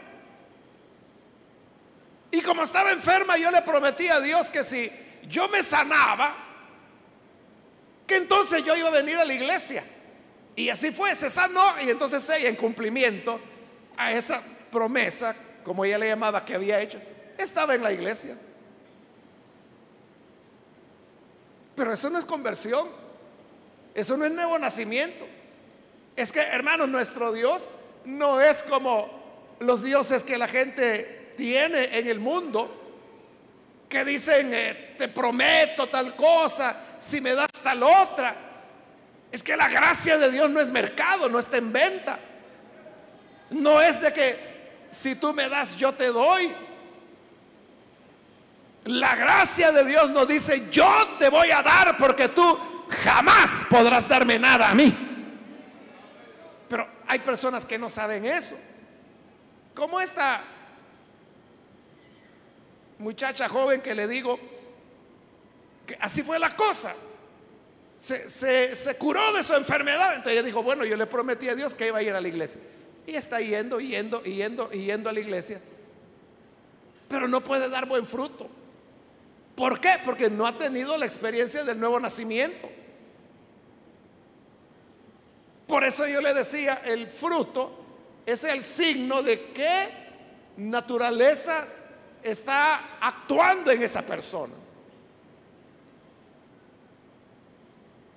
Y 2.29 2.41
como 2.41 2.61
estaba 2.61 2.91
enferma, 2.91 3.37
yo 3.37 3.49
le 3.49 3.61
prometí 3.63 4.07
a 4.07 4.19
Dios 4.19 4.51
que 4.51 4.63
si 4.63 4.91
yo 5.27 5.49
me 5.49 5.63
sanaba, 5.63 6.46
que 8.07 8.15
entonces 8.15 8.63
yo 8.63 8.75
iba 8.75 8.87
a 8.87 8.91
venir 8.91 9.17
a 9.17 9.25
la 9.25 9.33
iglesia. 9.33 9.83
Y 10.55 10.69
así 10.69 10.91
fue, 10.91 11.13
se 11.13 11.29
sanó 11.29 11.79
y 11.85 11.89
entonces 11.89 12.27
ella 12.29 12.49
en 12.49 12.55
cumplimiento 12.55 13.39
a 13.95 14.11
esa 14.11 14.41
promesa, 14.71 15.35
como 15.63 15.85
ella 15.85 15.99
le 15.99 16.07
llamaba 16.07 16.43
que 16.43 16.55
había 16.55 16.81
hecho, 16.81 16.99
estaba 17.37 17.75
en 17.75 17.83
la 17.83 17.91
iglesia. 17.91 18.35
Pero 21.75 21.93
eso 21.93 22.09
no 22.09 22.17
es 22.17 22.25
conversión. 22.25 22.87
Eso 23.93 24.17
no 24.17 24.25
es 24.25 24.31
nuevo 24.31 24.57
nacimiento. 24.57 25.27
Es 26.15 26.31
que, 26.31 26.39
hermanos, 26.39 26.89
nuestro 26.89 27.31
Dios 27.31 27.71
no 28.05 28.41
es 28.41 28.63
como 28.63 29.55
los 29.59 29.83
dioses 29.83 30.23
que 30.23 30.37
la 30.37 30.47
gente 30.47 31.33
tiene 31.37 31.97
en 31.97 32.07
el 32.07 32.19
mundo, 32.19 32.76
que 33.87 34.03
dicen, 34.03 34.51
eh, 34.53 34.95
te 34.97 35.07
prometo 35.07 35.87
tal 35.87 36.15
cosa, 36.15 36.75
si 36.99 37.21
me 37.21 37.33
das 37.33 37.47
tal 37.63 37.83
otra. 37.83 38.35
Es 39.31 39.43
que 39.43 39.55
la 39.55 39.67
gracia 39.69 40.17
de 40.17 40.31
Dios 40.31 40.49
no 40.49 40.59
es 40.59 40.69
mercado, 40.69 41.29
no 41.29 41.39
está 41.39 41.57
en 41.57 41.71
venta. 41.71 42.19
No 43.49 43.81
es 43.81 44.01
de 44.01 44.11
que 44.13 44.57
si 44.89 45.15
tú 45.15 45.33
me 45.33 45.47
das, 45.47 45.75
yo 45.77 45.93
te 45.93 46.07
doy. 46.07 46.53
La 48.85 49.15
gracia 49.15 49.71
de 49.71 49.85
Dios 49.85 50.09
nos 50.11 50.27
dice, 50.27 50.69
yo 50.71 50.89
te 51.19 51.29
voy 51.29 51.51
a 51.51 51.61
dar 51.61 51.97
porque 51.97 52.29
tú 52.29 52.57
jamás 53.03 53.65
podrás 53.69 54.07
darme 54.07 54.39
nada 54.39 54.69
a 54.69 54.75
mí. 54.75 54.95
Pero 56.69 56.87
hay 57.07 57.19
personas 57.19 57.65
que 57.65 57.77
no 57.77 57.89
saben 57.89 58.25
eso. 58.25 58.57
Como 59.73 59.99
esta 59.99 60.41
muchacha 62.99 63.47
joven 63.49 63.81
que 63.81 63.93
le 63.93 64.07
digo 64.07 64.39
que 65.85 65.97
así 65.99 66.21
fue 66.21 66.37
la 66.39 66.49
cosa. 66.51 66.93
Se, 67.97 68.27
se, 68.75 68.97
curó 68.97 69.33
de 69.33 69.41
su 69.43 69.53
enfermedad. 69.53 70.09
Entonces 70.11 70.33
ella 70.33 70.43
dijo, 70.43 70.61
bueno, 70.61 70.85
yo 70.85 70.95
le 70.95 71.07
prometí 71.07 71.49
a 71.49 71.55
Dios 71.55 71.73
que 71.73 71.87
iba 71.87 71.97
a 71.97 72.03
ir 72.03 72.13
a 72.13 72.21
la 72.21 72.27
iglesia. 72.27 72.61
Y 73.07 73.15
está 73.15 73.39
yendo, 73.39 73.79
yendo, 73.79 74.21
yendo, 74.23 74.69
yendo 74.69 75.09
a 75.09 75.13
la 75.13 75.19
iglesia. 75.19 75.59
Pero 77.07 77.27
no 77.27 77.43
puede 77.43 77.69
dar 77.69 77.87
buen 77.87 78.05
fruto. 78.05 78.49
¿Por 79.55 79.79
qué? 79.79 79.93
Porque 80.05 80.29
no 80.29 80.45
ha 80.45 80.57
tenido 80.57 80.97
la 80.97 81.05
experiencia 81.05 81.63
del 81.63 81.79
nuevo 81.79 81.99
nacimiento. 81.99 82.69
Por 85.65 85.83
eso 85.83 86.05
yo 86.05 86.21
le 86.21 86.33
decía, 86.33 86.81
el 86.85 87.07
fruto 87.07 87.71
es 88.25 88.43
el 88.43 88.61
signo 88.61 89.23
de 89.23 89.51
qué 89.53 89.89
naturaleza 90.57 91.67
está 92.23 92.97
actuando 92.99 93.71
en 93.71 93.83
esa 93.83 94.01
persona. 94.01 94.53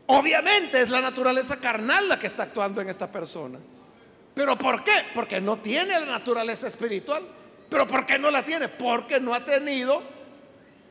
Obviamente 0.07 0.81
es 0.81 0.89
la 0.89 1.01
naturaleza 1.01 1.61
carnal 1.61 2.09
la 2.09 2.19
que 2.19 2.27
está 2.27 2.43
actuando 2.45 2.81
en 2.81 2.89
esta 2.89 3.11
persona. 3.11 3.59
¿Pero 4.35 4.59
por 4.59 4.83
qué? 4.83 5.05
Porque 5.15 5.41
no 5.41 5.59
tiene 5.59 5.99
la 6.01 6.07
naturaleza 6.07 6.67
espiritual. 6.67 7.23
¿Pero 7.69 7.87
por 7.87 8.05
qué 8.05 8.19
no 8.19 8.31
la 8.31 8.45
tiene? 8.45 8.69
Porque 8.69 9.21
no 9.21 9.33
ha 9.35 9.45
tenido 9.45 10.03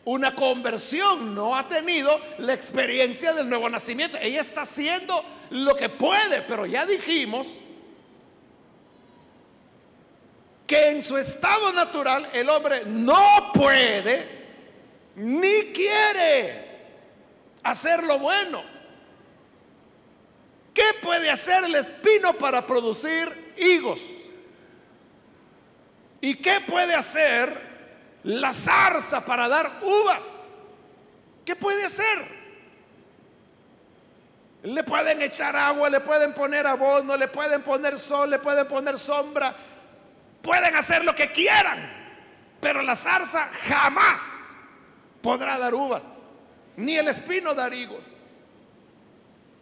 una 0.06 0.34
conversión, 0.34 1.36
no 1.36 1.56
ha 1.56 1.68
tenido 1.68 2.18
la 2.38 2.54
experiencia 2.54 3.34
del 3.34 3.50
nuevo 3.50 3.70
nacimiento. 3.70 4.18
Ella 4.22 4.42
está 4.42 4.62
haciendo 4.62 5.24
lo 5.50 5.76
que 5.76 5.90
puede, 5.90 6.42
pero 6.44 6.66
ya 6.66 6.86
dijimos 6.86 7.48
que 10.70 10.92
en 10.92 11.02
su 11.02 11.18
estado 11.18 11.74
natural 11.74 12.30
el 12.32 12.48
hombre 12.48 12.84
no 12.86 13.52
puede 13.56 14.24
ni 15.16 15.74
quiere 15.74 16.64
hacer 17.64 18.04
lo 18.04 18.20
bueno. 18.20 18.62
¿Qué 20.72 20.86
puede 21.02 21.32
hacer 21.32 21.64
el 21.64 21.74
espino 21.74 22.34
para 22.34 22.68
producir 22.68 23.56
higos? 23.58 24.00
¿Y 26.22 26.36
qué 26.36 26.62
puede 26.62 26.94
hacer 26.94 27.70
la 28.22 28.54
zarza 28.54 29.26
para 29.26 29.48
dar 29.48 29.80
uvas. 29.82 30.50
¿Qué 31.46 31.56
puede 31.56 31.84
hacer? 31.84 32.40
Le 34.62 34.84
pueden 34.84 35.20
echar 35.24 35.56
agua, 35.56 35.90
le 35.90 36.02
pueden 36.02 36.34
poner 36.34 36.68
abono, 36.68 37.18
le 37.18 37.28
pueden 37.28 37.64
poner 37.64 37.98
sol, 37.98 38.30
le 38.30 38.38
pueden 38.38 38.68
poner 38.68 39.00
sombra. 39.00 39.56
Pueden 40.42 40.76
hacer 40.76 41.04
lo 41.04 41.14
que 41.16 41.32
quieran, 41.32 41.78
pero 42.60 42.82
la 42.82 42.96
zarza 42.96 43.50
jamás 43.68 44.56
podrá 45.22 45.58
dar 45.58 45.74
uvas, 45.74 46.06
ni 46.78 46.98
el 46.98 47.08
espino 47.08 47.54
dar 47.54 47.74
higos. 47.74 48.06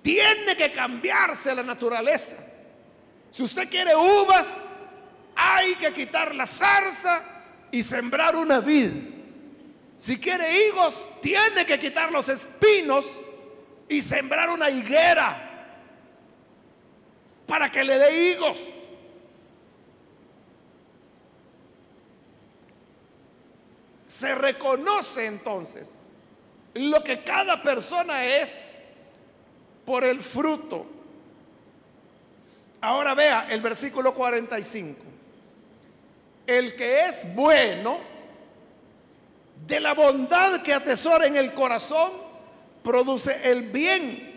Tiene 0.02 0.56
que 0.56 0.72
cambiarse 0.72 1.54
la 1.54 1.64
naturaleza. 1.64 2.38
Si 3.32 3.44
usted 3.44 3.70
quiere 3.70 3.96
uvas, 3.96 4.68
hay 5.36 5.76
que 5.76 5.92
quitar 5.92 6.34
la 6.34 6.46
zarza 6.46 7.22
y 7.72 7.84
sembrar 7.84 8.36
una 8.36 8.60
vid. 8.60 8.92
Si 9.98 10.20
quiere 10.20 10.68
higos, 10.68 11.08
tiene 11.22 11.66
que 11.66 11.80
quitar 11.80 12.12
los 12.12 12.30
espinos 12.30 13.06
y 13.90 14.02
sembrar 14.02 14.50
una 14.50 14.70
higuera 14.70 15.44
para 17.48 17.70
que 17.70 17.84
le 17.84 17.98
dé 17.98 18.32
higos. 18.32 18.62
Se 24.18 24.34
reconoce 24.34 25.26
entonces 25.26 25.96
lo 26.74 27.04
que 27.04 27.24
cada 27.24 27.62
persona 27.62 28.26
es 28.26 28.74
por 29.86 30.04
el 30.04 30.22
fruto. 30.22 30.86
Ahora 32.82 33.14
vea 33.14 33.48
el 33.50 33.62
versículo 33.62 34.14
45 34.14 35.08
el 36.48 36.76
que 36.76 37.06
es 37.06 37.36
bueno, 37.36 38.00
de 39.68 39.82
la 39.82 39.94
bondad 39.94 40.62
que 40.62 40.74
atesora 40.74 41.28
en 41.28 41.36
el 41.36 41.54
corazón, 41.54 42.10
produce 42.84 43.52
el 43.52 43.64
bien. 43.64 44.34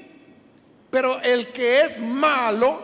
Pero 0.90 1.20
el 1.20 1.52
que 1.52 1.82
es 1.82 2.00
malo, 2.00 2.82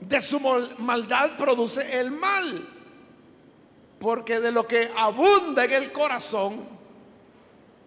de 0.00 0.20
su 0.20 0.40
maldad 0.40 1.36
produce 1.36 2.00
el 2.00 2.10
mal. 2.10 2.73
Porque 3.98 4.40
de 4.40 4.52
lo 4.52 4.66
que 4.66 4.90
abunda 4.96 5.64
en 5.64 5.72
el 5.72 5.92
corazón, 5.92 6.66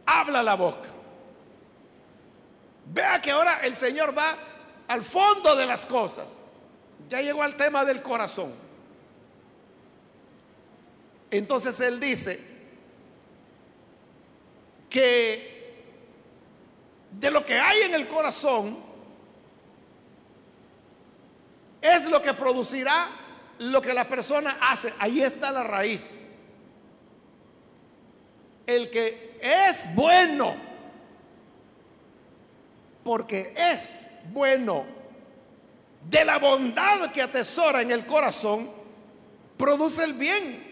habla 0.05 0.41
la 0.41 0.55
boca. 0.55 0.89
Vea 2.85 3.21
que 3.21 3.31
ahora 3.31 3.59
el 3.63 3.75
Señor 3.75 4.17
va 4.17 4.35
al 4.87 5.03
fondo 5.03 5.55
de 5.55 5.65
las 5.65 5.85
cosas. 5.85 6.41
Ya 7.09 7.21
llegó 7.21 7.43
al 7.43 7.55
tema 7.55 7.85
del 7.85 8.01
corazón. 8.01 8.53
Entonces 11.29 11.79
él 11.81 11.99
dice 11.99 12.39
que 14.89 15.57
de 17.11 17.31
lo 17.31 17.45
que 17.45 17.59
hay 17.59 17.81
en 17.81 17.93
el 17.93 18.07
corazón 18.07 18.77
es 21.81 22.09
lo 22.09 22.21
que 22.21 22.33
producirá 22.33 23.09
lo 23.59 23.81
que 23.81 23.93
la 23.93 24.07
persona 24.07 24.57
hace. 24.61 24.93
Ahí 24.99 25.21
está 25.21 25.51
la 25.51 25.63
raíz. 25.63 26.25
El 28.65 28.89
que 28.89 29.39
es 29.41 29.93
bueno, 29.95 30.55
porque 33.03 33.53
es 33.55 34.11
bueno, 34.31 34.85
de 36.09 36.25
la 36.25 36.37
bondad 36.37 37.11
que 37.11 37.21
atesora 37.21 37.81
en 37.81 37.91
el 37.91 38.05
corazón, 38.05 38.69
produce 39.57 40.03
el 40.03 40.13
bien 40.13 40.67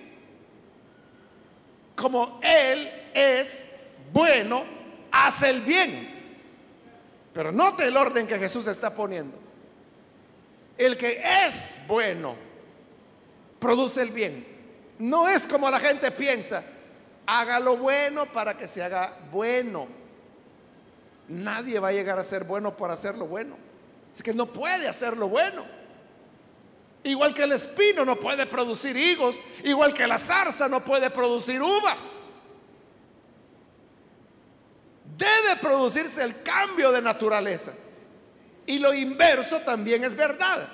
como 1.95 2.39
Él 2.43 2.91
es 3.13 3.71
bueno, 4.11 4.63
hace 5.11 5.49
el 5.49 5.61
bien. 5.61 6.13
Pero 7.33 7.51
note 7.51 7.85
el 7.87 7.97
orden 7.97 8.27
que 8.27 8.37
Jesús 8.37 8.67
está 8.67 8.93
poniendo. 8.93 9.37
El 10.77 10.97
que 10.97 11.21
es 11.45 11.79
bueno, 11.87 12.35
produce 13.65 14.03
el 14.03 14.11
bien. 14.11 14.45
No 14.99 15.27
es 15.27 15.47
como 15.47 15.71
la 15.71 15.79
gente 15.79 16.11
piensa, 16.11 16.63
haga 17.25 17.59
lo 17.59 17.75
bueno 17.77 18.27
para 18.31 18.55
que 18.55 18.67
se 18.67 18.83
haga 18.83 19.11
bueno. 19.31 19.87
Nadie 21.27 21.79
va 21.79 21.87
a 21.87 21.91
llegar 21.91 22.19
a 22.19 22.23
ser 22.23 22.43
bueno 22.43 22.77
por 22.77 22.91
hacer 22.91 23.17
lo 23.17 23.25
bueno. 23.25 23.57
Es 24.15 24.21
que 24.21 24.35
no 24.35 24.45
puede 24.45 24.87
hacer 24.87 25.17
lo 25.17 25.27
bueno. 25.27 25.65
Igual 27.03 27.33
que 27.33 27.43
el 27.43 27.53
espino 27.53 28.05
no 28.05 28.17
puede 28.17 28.45
producir 28.45 28.95
higos, 28.95 29.37
igual 29.63 29.95
que 29.95 30.05
la 30.05 30.19
zarza 30.19 30.69
no 30.69 30.85
puede 30.85 31.09
producir 31.09 31.59
uvas. 31.59 32.19
Debe 35.17 35.55
producirse 35.59 36.23
el 36.23 36.43
cambio 36.43 36.91
de 36.91 37.01
naturaleza. 37.01 37.71
Y 38.67 38.77
lo 38.77 38.93
inverso 38.93 39.61
también 39.61 40.03
es 40.03 40.15
verdad. 40.15 40.67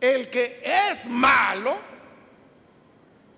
El 0.00 0.30
que 0.30 0.62
es 0.64 1.06
malo, 1.06 1.76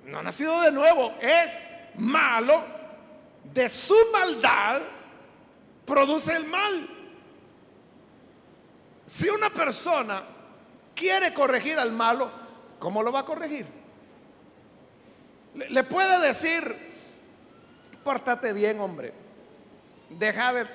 no 0.09 0.19
ha 0.19 0.23
nacido 0.23 0.63
de 0.63 0.73
nuevo, 0.73 1.15
es 1.21 1.65
malo, 1.97 2.65
de 3.45 3.69
su 3.69 3.95
maldad 4.11 4.81
produce 5.85 6.35
el 6.35 6.47
mal. 6.47 6.89
Si 9.05 9.29
una 9.29 9.51
persona 9.51 10.23
quiere 10.95 11.35
corregir 11.35 11.79
al 11.79 11.93
malo, 11.93 12.31
¿cómo 12.79 13.03
lo 13.03 13.13
va 13.13 13.21
a 13.21 13.25
corregir? 13.25 13.67
Le, 15.55 15.85
puede 15.85 16.27
decir, 16.27 16.63
pórtate 18.03 18.55
bien, 18.55 18.81
hombre, 18.81 19.13
deja 20.09 20.55
de 20.55 20.67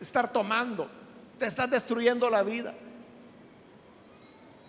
estar 0.00 0.32
tomando, 0.32 0.90
te 1.38 1.44
estás 1.44 1.70
destruyendo 1.70 2.30
la 2.30 2.42
vida, 2.42 2.74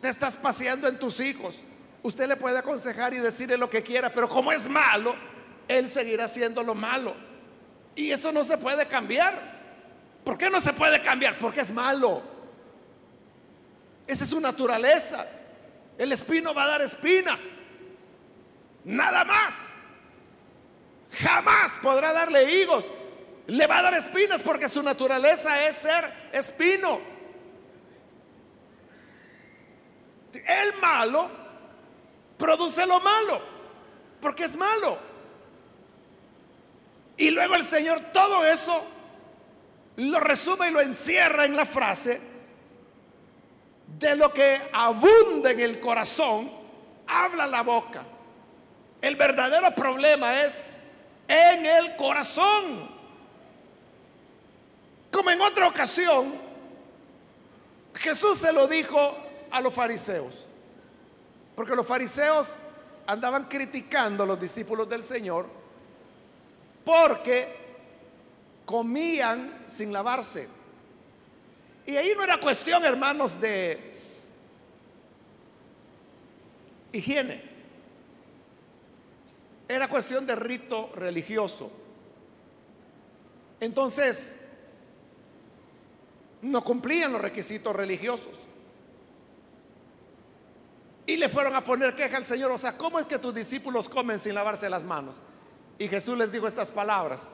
te 0.01 0.09
estás 0.09 0.35
paseando 0.35 0.89
en 0.89 0.99
tus 0.99 1.21
hijos. 1.21 1.61
Usted 2.01 2.27
le 2.27 2.37
puede 2.37 2.57
aconsejar 2.57 3.13
y 3.13 3.17
decirle 3.17 3.57
lo 3.57 3.69
que 3.69 3.83
quiera, 3.83 4.11
pero 4.11 4.29
como 4.29 4.51
es 4.51 4.69
malo, 4.69 5.15
él 5.67 5.89
seguirá 5.89 6.25
haciendo 6.25 6.63
lo 6.63 6.73
malo. 6.75 7.13
Y 7.95 8.11
eso 8.11 8.31
no 8.31 8.43
se 8.43 8.57
puede 8.57 8.87
cambiar. 8.87 9.59
¿Por 10.23 10.37
qué 10.37 10.49
no 10.49 10.59
se 10.59 10.73
puede 10.73 11.01
cambiar? 11.01 11.37
Porque 11.37 11.61
es 11.61 11.71
malo. 11.71 12.21
Esa 14.07 14.23
es 14.23 14.29
su 14.29 14.39
naturaleza. 14.39 15.25
El 15.97 16.11
espino 16.13 16.53
va 16.53 16.63
a 16.63 16.67
dar 16.67 16.81
espinas. 16.81 17.59
Nada 18.85 19.25
más. 19.25 19.75
Jamás 21.11 21.77
podrá 21.81 22.13
darle 22.13 22.53
higos. 22.53 22.89
Le 23.47 23.67
va 23.67 23.79
a 23.79 23.81
dar 23.81 23.93
espinas 23.95 24.41
porque 24.41 24.69
su 24.69 24.81
naturaleza 24.81 25.67
es 25.67 25.75
ser 25.75 26.05
espino. 26.31 27.01
El 30.33 30.73
malo 30.79 31.29
produce 32.39 32.87
lo 32.87 32.99
malo 33.01 33.39
porque 34.19 34.45
es 34.45 34.55
malo. 34.55 34.97
Y 37.17 37.29
luego 37.31 37.55
el 37.55 37.63
Señor 37.63 37.99
todo 38.13 38.45
eso 38.45 38.83
lo 39.97 40.19
resume 40.19 40.69
y 40.69 40.71
lo 40.71 40.81
encierra 40.81 41.45
en 41.45 41.55
la 41.55 41.65
frase 41.65 42.21
de 43.97 44.15
lo 44.15 44.33
que 44.33 44.61
abunda 44.71 45.51
en 45.51 45.59
el 45.59 45.79
corazón, 45.79 46.49
habla 47.07 47.45
la 47.47 47.63
boca. 47.63 48.05
El 49.01 49.15
verdadero 49.15 49.73
problema 49.75 50.41
es 50.43 50.63
en 51.27 51.65
el 51.65 51.95
corazón. 51.95 52.89
Como 55.11 55.31
en 55.31 55.41
otra 55.41 55.67
ocasión, 55.67 56.33
Jesús 57.95 58.37
se 58.37 58.53
lo 58.53 58.67
dijo 58.67 59.17
a 59.51 59.59
los 59.59 59.73
fariseos, 59.73 60.47
porque 61.59 61.75
los 61.75 61.85
fariseos 61.85 62.55
andaban 63.05 63.49
criticando 63.49 64.23
a 64.23 64.25
los 64.25 64.39
discípulos 64.39 64.87
del 64.87 65.03
Señor 65.03 65.45
porque 66.85 67.53
comían 68.63 69.65
sin 69.67 69.91
lavarse. 69.91 70.47
Y 71.85 71.97
ahí 71.97 72.13
no 72.15 72.23
era 72.23 72.39
cuestión, 72.39 72.85
hermanos, 72.85 73.41
de 73.41 73.77
higiene. 76.93 77.43
Era 79.67 79.89
cuestión 79.89 80.25
de 80.25 80.37
rito 80.37 80.93
religioso. 80.95 81.69
Entonces, 83.59 84.47
no 86.41 86.63
cumplían 86.63 87.11
los 87.11 87.21
requisitos 87.21 87.75
religiosos. 87.75 88.48
Y 91.09 91.17
le 91.17 91.27
fueron 91.27 91.55
a 91.55 91.63
poner 91.63 91.95
queja 91.95 92.17
al 92.17 92.23
Señor. 92.23 92.51
O 92.51 92.57
sea, 92.59 92.77
¿cómo 92.77 92.99
es 92.99 93.07
que 93.07 93.17
tus 93.17 93.33
discípulos 93.33 93.89
comen 93.89 94.19
sin 94.19 94.35
lavarse 94.35 94.69
las 94.69 94.83
manos? 94.83 95.15
Y 95.79 95.87
Jesús 95.87 96.15
les 96.15 96.31
dijo 96.31 96.47
estas 96.47 96.69
palabras. 96.69 97.31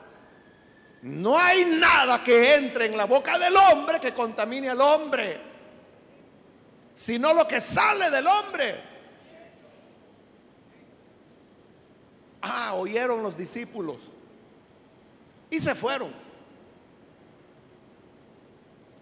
No 1.02 1.38
hay 1.38 1.66
nada 1.66 2.24
que 2.24 2.54
entre 2.54 2.86
en 2.86 2.96
la 2.96 3.04
boca 3.04 3.38
del 3.38 3.54
hombre 3.54 4.00
que 4.00 4.14
contamine 4.14 4.70
al 4.70 4.80
hombre, 4.80 5.38
sino 6.94 7.34
lo 7.34 7.46
que 7.46 7.60
sale 7.60 8.08
del 8.08 8.26
hombre. 8.26 8.80
Ah, 12.40 12.72
oyeron 12.76 13.22
los 13.22 13.36
discípulos 13.36 13.98
y 15.50 15.58
se 15.58 15.74
fueron. 15.74 16.14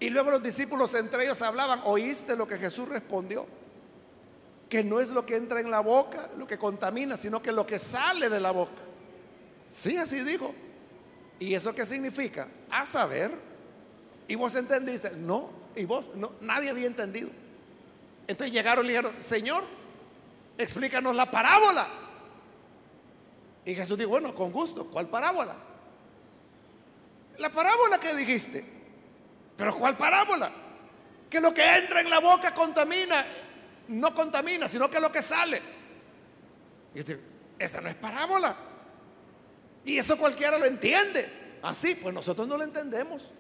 Y 0.01 0.11
luego 0.11 0.33
los 0.33 0.43
discípulos 0.43 0.93
entre 0.97 1.23
ellos 1.23 1.41
hablaban, 1.43 1.81
¿oíste 1.85 2.35
lo 2.35 2.49
que 2.49 2.57
Jesús 2.57 2.89
respondió? 2.89 3.47
Que 4.75 4.83
no 4.83 4.99
es 4.99 5.11
lo 5.11 5.25
que 5.25 5.37
entra 5.37 5.61
en 5.61 5.71
la 5.71 5.79
boca 5.79 6.31
lo 6.37 6.49
que 6.49 6.59
contamina, 6.59 7.17
sino 7.17 7.41
que 7.41 7.53
lo 7.53 7.65
que 7.65 7.79
sale 7.79 8.29
de 8.29 8.41
la 8.41 8.51
boca. 8.51 8.83
Sí, 9.69 9.97
así 9.97 10.25
dijo. 10.25 10.53
¿Y 11.39 11.55
eso 11.55 11.73
qué 11.73 11.87
significa? 11.87 12.49
A 12.73 12.85
saber. 12.85 13.31
¿Y 14.27 14.35
vos 14.35 14.53
entendiste? 14.57 15.13
No. 15.13 15.49
¿Y 15.77 15.85
vos? 15.85 16.07
No, 16.17 16.33
nadie 16.41 16.71
había 16.71 16.89
entendido. 16.89 17.31
Entonces 18.27 18.53
llegaron 18.53 18.85
y 18.87 18.89
dijeron, 18.89 19.13
Señor, 19.21 19.63
explícanos 20.59 21.15
la 21.15 21.31
parábola. 21.31 21.87
Y 23.65 23.77
Jesús 23.77 23.97
dijo, 23.97 24.11
bueno, 24.11 24.35
con 24.35 24.51
gusto, 24.51 24.89
¿cuál 24.91 25.07
parábola? 25.07 25.55
La 27.39 27.49
parábola 27.49 28.01
que 28.01 28.13
dijiste. 28.13 28.65
Pero 29.57 29.73
¿cuál 29.77 29.97
parábola? 29.97 30.51
Que 31.31 31.41
lo 31.41 31.55
que 31.55 31.77
entra 31.77 32.01
en 32.01 32.11
la 32.11 32.19
boca 32.19 32.53
contamina, 32.53 33.25
no 33.89 34.15
contamina, 34.15 34.69
sino 34.69 34.91
que 34.91 35.01
lo 35.01 35.11
que 35.11 35.23
sale. 35.23 35.63
Esa 37.59 37.81
no 37.81 37.89
es 37.89 37.95
parábola. 37.95 38.57
Y 39.85 39.99
eso 39.99 40.17
cualquiera 40.17 40.59
lo 40.59 40.67
entiende. 40.67 41.59
Así, 41.63 41.95
pues 41.95 42.15
nosotros 42.15 42.47
no 42.47 42.57
lo 42.57 42.65
entendemos. 42.65 43.31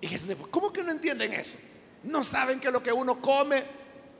Y 0.00 0.08
Jesús 0.08 0.28
dijo, 0.28 0.48
¿cómo 0.50 0.72
que 0.72 0.82
no 0.82 0.90
entienden 0.90 1.32
eso? 1.32 1.56
¿No 2.02 2.22
saben 2.22 2.60
que 2.60 2.70
lo 2.70 2.82
que 2.82 2.92
uno 2.92 3.20
come 3.20 3.64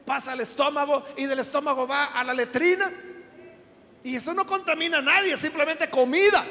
pasa 0.07 0.33
al 0.33 0.41
estómago 0.41 1.05
y 1.17 1.27
del 1.27 1.41
estómago 1.41 1.87
va 1.87 2.07
a 2.07 2.25
la 2.25 2.33
letrina? 2.33 2.93
Y 4.03 4.17
eso 4.17 4.33
no 4.35 4.47
contamina 4.47 4.99
a 4.99 5.03
nadie, 5.03 5.37
simplemente 5.37 5.89
comida. 5.91 6.45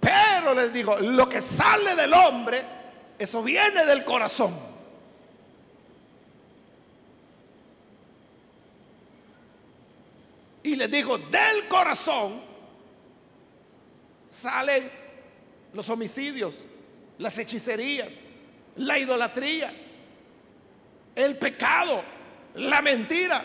Pero 0.00 0.54
les 0.54 0.72
digo, 0.72 0.96
lo 0.98 1.28
que 1.28 1.40
sale 1.40 1.94
del 1.94 2.12
hombre, 2.12 2.64
eso 3.18 3.42
viene 3.42 3.84
del 3.84 4.04
corazón. 4.04 4.54
Y 10.62 10.76
les 10.76 10.90
digo, 10.90 11.18
del 11.18 11.66
corazón 11.68 12.40
salen 14.28 14.90
los 15.72 15.88
homicidios, 15.88 16.58
las 17.18 17.38
hechicerías, 17.38 18.20
la 18.76 18.98
idolatría, 18.98 19.74
el 21.14 21.36
pecado, 21.36 22.04
la 22.54 22.80
mentira, 22.82 23.42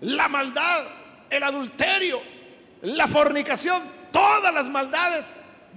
la 0.00 0.28
maldad, 0.28 0.84
el 1.30 1.42
adulterio, 1.42 2.20
la 2.82 3.06
fornicación, 3.06 3.82
todas 4.10 4.52
las 4.52 4.68
maldades 4.68 5.26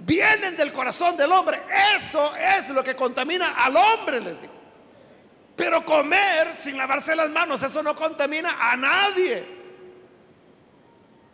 vienen 0.04 0.56
del 0.56 0.72
corazón 0.72 1.16
del 1.16 1.32
hombre. 1.32 1.62
Eso 1.96 2.34
es 2.36 2.70
lo 2.70 2.82
que 2.82 2.94
contamina 2.94 3.54
al 3.64 3.76
hombre, 3.76 4.20
les 4.20 4.40
digo. 4.40 4.52
Pero 5.56 5.84
comer 5.84 6.54
sin 6.56 6.76
lavarse 6.76 7.14
las 7.14 7.30
manos, 7.30 7.62
eso 7.62 7.82
no 7.82 7.94
contamina 7.94 8.56
a 8.58 8.76
nadie. 8.76 9.44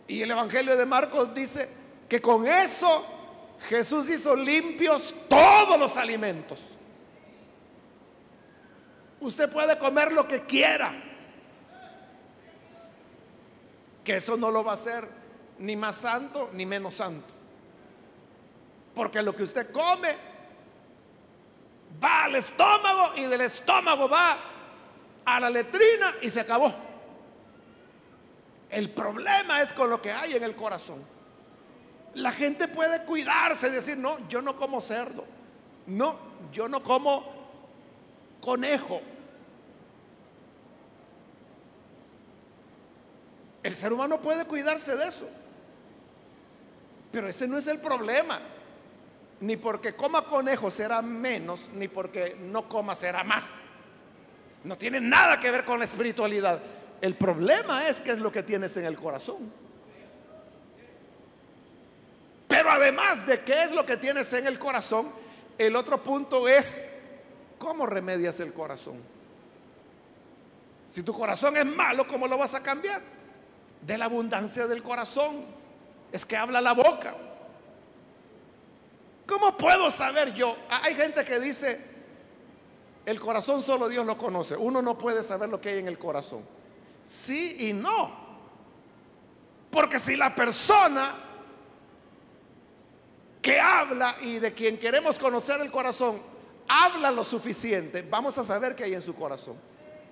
Y 0.09 0.23
el 0.23 0.31
Evangelio 0.31 0.77
de 0.77 0.87
Marcos 0.87 1.35
dice 1.35 1.69
que 2.09 2.21
con 2.21 2.47
eso 2.47 3.07
Jesús 3.69 4.09
hizo 4.11 4.35
limpios 4.35 5.15
todos 5.29 5.79
los 5.79 5.97
alimentos. 5.97 6.61
Usted 9.21 9.51
puede 9.51 9.79
comer 9.79 10.13
lo 10.13 10.27
que 10.27 10.43
quiera. 10.43 10.93
Que 14.05 14.17
eso 14.17 14.37
no 14.37 14.51
lo 14.51 14.65
va 14.65 14.73
a 14.73 14.75
hacer 14.75 15.09
ni 15.59 15.77
más 15.77 15.97
santo 15.97 16.51
ni 16.53 16.65
menos 16.65 16.95
santo. 16.95 17.38
Porque 18.99 19.23
lo 19.23 19.33
que 19.33 19.45
usted 19.45 19.71
come 19.71 20.09
va 22.03 22.25
al 22.25 22.35
estómago 22.35 23.13
y 23.15 23.27
del 23.27 23.43
estómago 23.43 24.09
va 24.09 24.37
a 25.25 25.39
la 25.39 25.49
letrina 25.49 26.15
y 26.21 26.29
se 26.29 26.41
acabó. 26.41 26.75
El 28.69 28.91
problema 28.91 29.63
es 29.63 29.73
con 29.73 29.89
lo 29.89 30.03
que 30.03 30.11
hay 30.11 30.33
en 30.35 30.43
el 30.43 30.57
corazón. 30.57 31.01
La 32.15 32.33
gente 32.33 32.67
puede 32.67 33.05
cuidarse 33.05 33.69
y 33.69 33.71
decir, 33.71 33.97
no, 33.97 34.29
yo 34.29 34.43
no 34.43 34.57
como 34.57 34.81
cerdo. 34.81 35.25
No, 35.87 36.17
yo 36.51 36.69
no 36.69 36.83
como 36.83 37.25
conejo. 38.41 39.01
El 43.63 43.77
ser 43.77 43.93
humano 43.93 44.21
puede 44.21 44.45
cuidarse 44.45 44.97
de 44.97 45.07
eso. 45.07 45.31
Pero 47.13 47.29
ese 47.29 47.47
no 47.47 47.59
es 47.59 47.69
el 47.69 47.79
problema. 47.79 48.41
Ni 49.41 49.57
porque 49.57 49.95
coma 49.95 50.25
conejo 50.25 50.71
será 50.71 51.01
menos, 51.01 51.71
ni 51.73 51.89
porque 51.89 52.37
no 52.41 52.69
coma 52.69 52.95
será 52.95 53.23
más. 53.23 53.59
No 54.65 54.77
tiene 54.77 55.01
nada 55.01 55.39
que 55.39 55.51
ver 55.51 55.65
con 55.65 55.79
la 55.79 55.85
espiritualidad. 55.85 56.61
El 57.01 57.15
problema 57.15 57.89
es 57.89 58.01
qué 58.01 58.11
es 58.11 58.19
lo 58.19 58.33
que 58.33 58.43
tienes 58.43 58.77
en 58.77 58.85
el 58.85 58.97
corazón. 58.97 59.53
Pero 62.49 62.71
además 62.71 63.27
de 63.27 63.45
qué 63.45 63.63
es 63.63 63.71
lo 63.71 63.87
que 63.87 63.97
tienes 63.97 64.33
en 64.33 64.47
el 64.47 64.59
corazón, 64.59 65.09
el 65.59 65.77
otro 65.77 66.03
punto 66.03 66.49
es 66.49 66.97
cómo 67.59 67.87
remedias 67.87 68.41
el 68.41 68.53
corazón. 68.53 68.97
Si 70.89 71.03
tu 71.03 71.13
corazón 71.13 71.57
es 71.57 71.67
malo, 71.67 72.09
¿cómo 72.09 72.27
lo 72.27 72.39
vas 72.39 72.55
a 72.55 72.63
cambiar? 72.63 73.03
De 73.83 73.99
la 73.99 74.07
abundancia 74.07 74.67
del 74.67 74.83
corazón. 74.83 75.45
Es 76.11 76.25
que 76.25 76.37
habla 76.37 76.61
la 76.61 76.73
boca. 76.73 77.15
¿Cómo 79.29 79.59
puedo 79.59 79.91
saber 79.91 80.33
yo? 80.33 80.57
Hay 80.71 80.95
gente 80.95 81.23
que 81.23 81.39
dice, 81.39 81.79
el 83.05 83.21
corazón 83.21 83.63
solo 83.63 83.87
Dios 83.87 84.07
lo 84.07 84.17
conoce. 84.17 84.57
Uno 84.57 84.81
no 84.81 84.97
puede 84.97 85.23
saber 85.23 85.51
lo 85.51 85.61
que 85.61 85.69
hay 85.69 85.79
en 85.81 85.89
el 85.89 85.99
corazón. 85.99 86.43
Sí 87.05 87.69
y 87.69 87.75
no. 87.75 88.11
Porque 89.71 89.99
si 89.99 90.17
la 90.17 90.35
persona 90.35 91.15
que 93.43 93.61
habla 93.61 94.17
y 94.23 94.39
de 94.39 94.55
quien 94.55 94.79
queremos 94.79 95.19
conocer 95.19 95.61
el 95.61 95.71
corazón 95.71 96.19
habla 96.67 97.11
lo 97.11 97.23
suficiente, 97.23 98.01
vamos 98.01 98.39
a 98.39 98.45
saber 98.45 98.75
qué 98.75 98.85
hay 98.85 98.95
en 98.95 99.03
su 99.03 99.15
corazón. 99.15 99.57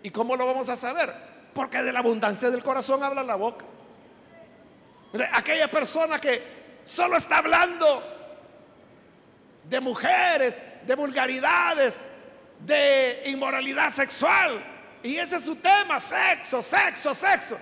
¿Y 0.02 0.10
cómo 0.10 0.36
lo 0.36 0.44
vamos 0.44 0.68
a 0.68 0.76
saber? 0.76 1.10
Porque 1.54 1.82
de 1.82 1.90
la 1.90 2.00
abundancia 2.00 2.50
del 2.50 2.62
corazón 2.62 3.02
habla 3.02 3.22
la 3.22 3.36
boca. 3.36 3.64
Aquella 5.32 5.70
persona 5.70 6.20
que 6.20 6.80
solo 6.84 7.16
está 7.16 7.38
hablando 7.38 8.15
de 9.68 9.80
mujeres, 9.80 10.62
de 10.86 10.94
vulgaridades, 10.94 12.08
de 12.60 13.22
inmoralidad 13.26 13.90
sexual. 13.90 14.64
Y 15.02 15.16
ese 15.16 15.36
es 15.36 15.44
su 15.44 15.56
tema, 15.56 16.00
sexo, 16.00 16.62
sexo, 16.62 17.14
sexo. 17.14 17.58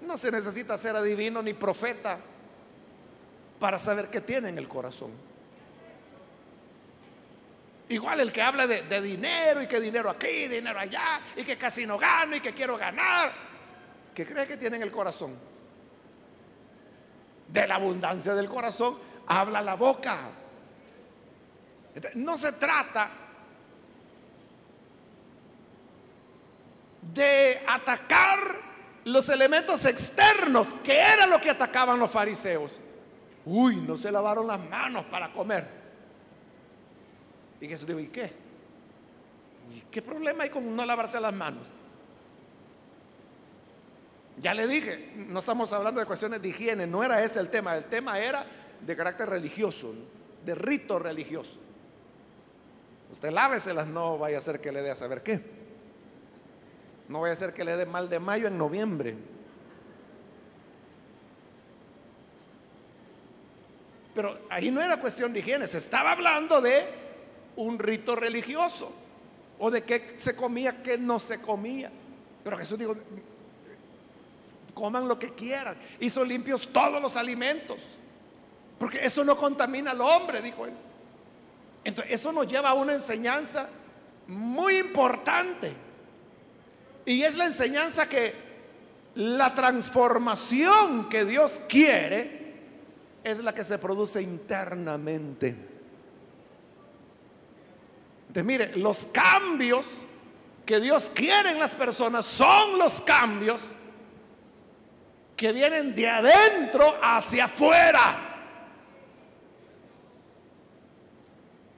No 0.00 0.16
se 0.16 0.30
necesita 0.30 0.76
ser 0.78 0.96
adivino 0.96 1.42
ni 1.42 1.54
profeta 1.54 2.18
para 3.58 3.78
saber 3.78 4.08
qué 4.08 4.20
tiene 4.20 4.48
en 4.48 4.58
el 4.58 4.68
corazón. 4.68 5.10
Igual 7.90 8.20
el 8.20 8.32
que 8.32 8.40
habla 8.40 8.66
de, 8.66 9.00
dinero 9.00 9.62
y 9.62 9.66
que 9.66 9.80
dinero 9.80 10.08
aquí, 10.10 10.46
dinero 10.46 10.78
allá, 10.78 11.20
y 11.36 11.42
que 11.42 11.58
casi 11.58 11.86
no 11.86 11.98
gano 11.98 12.36
y 12.36 12.40
que 12.40 12.54
quiero 12.54 12.76
ganar. 12.78 13.32
¿Qué 14.14 14.24
cree 14.24 14.46
que 14.46 14.56
tiene 14.56 14.76
en 14.76 14.82
el 14.82 14.92
corazón? 14.92 15.36
De 17.48 17.66
la 17.66 17.74
abundancia 17.74 18.34
del 18.34 18.48
corazón 18.48 18.96
habla 19.26 19.60
la 19.60 19.74
boca. 19.74 20.16
No 22.14 22.36
se 22.36 22.52
trata 22.52 23.10
de 27.14 27.62
atacar 27.66 28.38
los 29.04 29.28
elementos 29.28 29.84
externos, 29.84 30.74
que 30.84 30.98
era 30.98 31.26
lo 31.26 31.40
que 31.40 31.50
atacaban 31.50 31.98
los 31.98 32.10
fariseos. 32.10 32.78
Uy, 33.44 33.76
no 33.76 33.96
se 33.96 34.12
lavaron 34.12 34.46
las 34.46 34.60
manos 34.60 35.04
para 35.06 35.32
comer. 35.32 35.66
Y 37.60 37.66
Jesús 37.66 37.86
dijo, 37.86 38.00
¿y 38.00 38.08
qué? 38.08 38.32
¿Y 39.72 39.80
qué 39.90 40.02
problema 40.02 40.44
hay 40.44 40.50
con 40.50 40.74
no 40.74 40.84
lavarse 40.84 41.20
las 41.20 41.32
manos? 41.32 41.66
Ya 44.40 44.54
le 44.54 44.66
dije, 44.66 45.12
no 45.28 45.38
estamos 45.38 45.72
hablando 45.72 46.00
de 46.00 46.06
cuestiones 46.06 46.40
de 46.40 46.48
higiene, 46.48 46.86
no 46.86 47.04
era 47.04 47.22
ese 47.22 47.40
el 47.40 47.50
tema, 47.50 47.76
el 47.76 47.84
tema 47.84 48.18
era 48.18 48.46
de 48.80 48.96
carácter 48.96 49.28
religioso, 49.28 49.94
de 50.44 50.54
rito 50.54 50.98
religioso. 50.98 51.58
Usted 53.12 53.30
láveselas, 53.30 53.86
no 53.86 54.18
vaya 54.18 54.38
a 54.38 54.40
ser 54.40 54.60
que 54.60 54.70
le 54.70 54.82
dé 54.82 54.90
a 54.90 54.96
saber 54.96 55.22
qué. 55.22 55.40
No 57.08 57.20
vaya 57.20 57.32
a 57.32 57.36
ser 57.36 57.52
que 57.52 57.64
le 57.64 57.76
dé 57.76 57.86
mal 57.86 58.08
de 58.08 58.20
mayo 58.20 58.46
en 58.46 58.56
noviembre. 58.56 59.16
Pero 64.14 64.38
ahí 64.48 64.70
no 64.70 64.80
era 64.80 65.00
cuestión 65.00 65.32
de 65.32 65.40
higiene, 65.40 65.66
se 65.66 65.78
estaba 65.78 66.12
hablando 66.12 66.60
de 66.60 66.84
un 67.56 67.78
rito 67.78 68.16
religioso 68.16 68.92
o 69.58 69.70
de 69.70 69.82
qué 69.82 70.14
se 70.16 70.34
comía, 70.34 70.82
qué 70.82 70.98
no 70.98 71.18
se 71.18 71.40
comía. 71.40 71.90
Pero 72.42 72.56
Jesús 72.56 72.78
dijo, 72.78 72.96
coman 74.74 75.06
lo 75.06 75.18
que 75.18 75.34
quieran. 75.34 75.76
Hizo 76.00 76.24
limpios 76.24 76.68
todos 76.72 77.00
los 77.00 77.16
alimentos, 77.16 77.82
porque 78.78 79.04
eso 79.04 79.24
no 79.24 79.36
contamina 79.36 79.90
al 79.90 80.00
hombre, 80.00 80.40
dijo 80.40 80.64
él. 80.64 80.74
Entonces, 81.84 82.14
eso 82.14 82.32
nos 82.32 82.46
lleva 82.46 82.70
a 82.70 82.74
una 82.74 82.92
enseñanza 82.92 83.68
muy 84.26 84.78
importante. 84.78 85.72
Y 87.04 87.22
es 87.22 87.34
la 87.36 87.46
enseñanza 87.46 88.08
que 88.08 88.34
la 89.14 89.54
transformación 89.54 91.08
que 91.08 91.24
Dios 91.24 91.60
quiere 91.68 92.40
es 93.24 93.38
la 93.38 93.54
que 93.54 93.64
se 93.64 93.78
produce 93.78 94.22
internamente. 94.22 95.48
Entonces, 98.28 98.44
mire, 98.44 98.76
los 98.76 99.06
cambios 99.06 99.86
que 100.64 100.78
Dios 100.78 101.10
quiere 101.12 101.50
en 101.50 101.58
las 101.58 101.74
personas 101.74 102.24
son 102.24 102.78
los 102.78 103.00
cambios 103.00 103.74
que 105.36 105.52
vienen 105.52 105.94
de 105.94 106.08
adentro 106.08 106.96
hacia 107.02 107.46
afuera. 107.46 108.29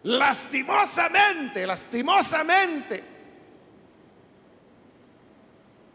Lastimosamente, 0.04 1.66
lastimosamente, 1.66 3.04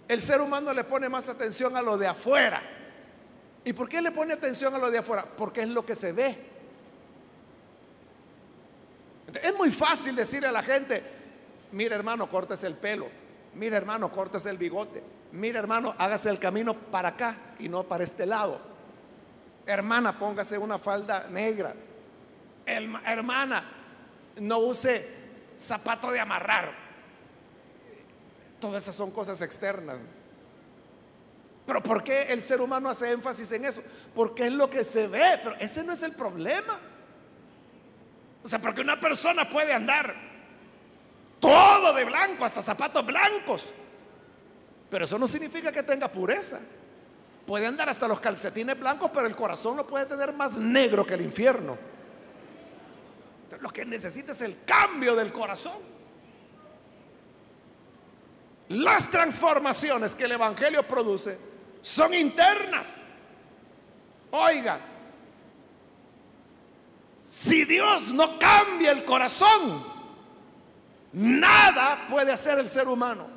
el 0.07 0.21
ser 0.21 0.39
humano 0.39 0.73
le 0.73 0.85
pone 0.85 1.09
más 1.09 1.27
atención 1.27 1.75
a 1.75 1.81
lo 1.81 1.97
de 1.97 2.07
afuera. 2.07 2.61
¿Y 3.65 3.73
por 3.73 3.89
qué 3.89 4.01
le 4.01 4.11
pone 4.11 4.33
atención 4.33 4.73
a 4.73 4.77
lo 4.77 4.89
de 4.89 4.99
afuera? 4.99 5.25
Porque 5.25 5.61
es 5.61 5.67
lo 5.67 5.85
que 5.85 5.93
se 5.93 6.13
ve. 6.13 6.37
Es 9.41 9.55
muy 9.57 9.71
fácil 9.71 10.15
decirle 10.15 10.47
a 10.47 10.53
la 10.53 10.63
gente, 10.63 11.03
mira 11.73 11.95
hermano, 11.95 12.29
cortes 12.29 12.63
el 12.63 12.75
pelo, 12.75 13.09
mira 13.55 13.75
hermano, 13.75 14.09
cortes 14.09 14.45
el 14.45 14.57
bigote, 14.57 15.03
mira 15.33 15.59
hermano, 15.59 15.93
hágase 15.97 16.29
el 16.29 16.39
camino 16.39 16.73
para 16.73 17.09
acá 17.09 17.35
y 17.59 17.67
no 17.67 17.83
para 17.83 18.05
este 18.05 18.25
lado. 18.25 18.61
Hermana, 19.65 20.17
póngase 20.17 20.57
una 20.57 20.77
falda 20.77 21.27
negra. 21.29 21.73
hermana, 22.65 23.76
no 24.39 24.59
use 24.59 25.07
zapato 25.57 26.11
de 26.11 26.19
amarrar. 26.19 26.71
Todas 28.59 28.83
esas 28.83 28.95
son 28.95 29.11
cosas 29.11 29.41
externas. 29.41 29.97
Pero 31.65 31.83
¿por 31.83 32.03
qué 32.03 32.23
el 32.29 32.41
ser 32.41 32.61
humano 32.61 32.89
hace 32.89 33.11
énfasis 33.11 33.51
en 33.51 33.65
eso? 33.65 33.81
Porque 34.15 34.47
es 34.47 34.53
lo 34.53 34.69
que 34.69 34.83
se 34.83 35.07
ve, 35.07 35.39
pero 35.43 35.55
ese 35.59 35.83
no 35.83 35.93
es 35.93 36.01
el 36.01 36.13
problema. 36.13 36.79
O 38.43 38.47
sea, 38.47 38.59
porque 38.59 38.81
una 38.81 38.99
persona 38.99 39.49
puede 39.49 39.73
andar 39.73 40.15
todo 41.39 41.93
de 41.93 42.05
blanco, 42.05 42.45
hasta 42.45 42.63
zapatos 42.63 43.05
blancos. 43.05 43.65
Pero 44.89 45.03
eso 45.03 45.19
no 45.19 45.27
significa 45.27 45.71
que 45.71 45.83
tenga 45.83 46.07
pureza. 46.09 46.61
Puede 47.45 47.65
andar 47.65 47.89
hasta 47.89 48.07
los 48.07 48.19
calcetines 48.19 48.79
blancos, 48.79 49.11
pero 49.13 49.27
el 49.27 49.35
corazón 49.35 49.77
lo 49.77 49.85
puede 49.85 50.05
tener 50.05 50.33
más 50.33 50.57
negro 50.57 51.05
que 51.05 51.15
el 51.15 51.21
infierno. 51.21 51.77
Lo 53.59 53.69
que 53.69 53.85
necesita 53.85 54.31
es 54.31 54.41
el 54.41 54.63
cambio 54.65 55.15
del 55.15 55.31
corazón. 55.31 55.77
Las 58.69 59.09
transformaciones 59.09 60.13
que 60.13 60.25
el 60.25 60.33
Evangelio 60.33 60.83
produce 60.87 61.37
son 61.81 62.13
internas. 62.13 63.05
Oiga, 64.31 64.79
si 67.25 67.63
Dios 67.63 68.11
no 68.11 68.37
cambia 68.37 68.91
el 68.91 69.05
corazón, 69.05 69.85
nada 71.13 72.07
puede 72.09 72.33
hacer 72.33 72.59
el 72.59 72.67
ser 72.67 72.87
humano. 72.87 73.27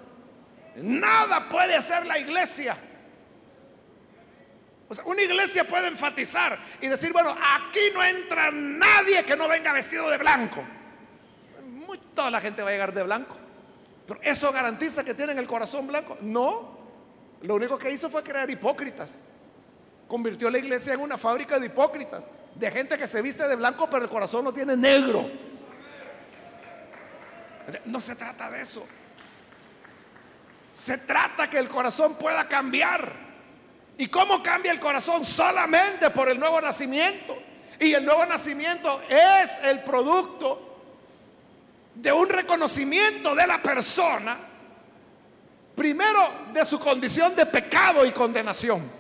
Nada 0.77 1.49
puede 1.49 1.77
hacer 1.77 2.07
la 2.07 2.19
iglesia. 2.19 2.77
O 4.91 4.95
sea, 4.95 5.05
una 5.05 5.23
iglesia 5.23 5.63
puede 5.63 5.87
enfatizar 5.87 6.59
y 6.81 6.89
decir, 6.89 7.13
bueno, 7.13 7.31
aquí 7.31 7.79
no 7.95 8.03
entra 8.03 8.51
nadie 8.51 9.25
que 9.25 9.37
no 9.37 9.47
venga 9.47 9.73
vestido 9.73 10.11
de 10.11 10.19
blanco. 10.19 10.65
toda 12.13 12.29
la 12.29 12.41
gente 12.41 12.61
va 12.61 12.71
a 12.71 12.73
llegar 12.73 12.93
de 12.93 13.05
blanco. 13.05 13.37
Pero 14.05 14.19
¿eso 14.25 14.51
garantiza 14.51 15.05
que 15.05 15.15
tienen 15.15 15.39
el 15.39 15.47
corazón 15.47 15.87
blanco? 15.87 16.19
No. 16.23 16.77
Lo 17.43 17.55
único 17.55 17.79
que 17.79 17.93
hizo 17.93 18.11
fue 18.11 18.25
crear 18.25 18.51
hipócritas. 18.51 19.27
Convirtió 20.09 20.51
la 20.51 20.59
iglesia 20.59 20.95
en 20.95 21.01
una 21.01 21.17
fábrica 21.17 21.61
de 21.61 21.67
hipócritas. 21.67 22.29
De 22.57 22.69
gente 22.73 22.99
que 22.99 23.07
se 23.07 23.23
viste 23.23 23.47
de 23.47 23.55
blanco 23.55 23.89
pero 23.89 24.03
el 24.05 24.11
corazón 24.11 24.45
lo 24.45 24.53
tiene 24.53 24.77
negro. 24.77 25.25
No 27.85 28.01
se 28.01 28.17
trata 28.17 28.51
de 28.51 28.61
eso. 28.61 28.85
Se 30.73 30.99
trata 30.99 31.49
que 31.49 31.61
el 31.61 31.69
corazón 31.69 32.17
pueda 32.17 32.49
cambiar. 32.49 33.30
¿Y 34.01 34.09
cómo 34.09 34.43
cambia 34.43 34.73
el 34.73 34.81
corazón? 34.81 35.27
Solamente 35.27 36.09
por 36.09 36.31
el 36.31 36.41
nuevo 36.41 36.59
nacimiento. 36.59 37.37
Y 37.79 37.93
el 37.93 38.03
nuevo 38.03 38.25
nacimiento 38.25 39.03
es 39.07 39.59
el 39.63 39.81
producto 39.81 40.79
de 41.95 42.11
un 42.11 42.27
reconocimiento 42.27 43.35
de 43.35 43.47
la 43.47 43.61
persona, 43.61 44.39
primero 45.77 46.31
de 46.51 46.65
su 46.65 46.79
condición 46.79 47.37
de 47.37 47.45
pecado 47.45 48.07
y 48.07 48.11
condenación. 48.11 48.91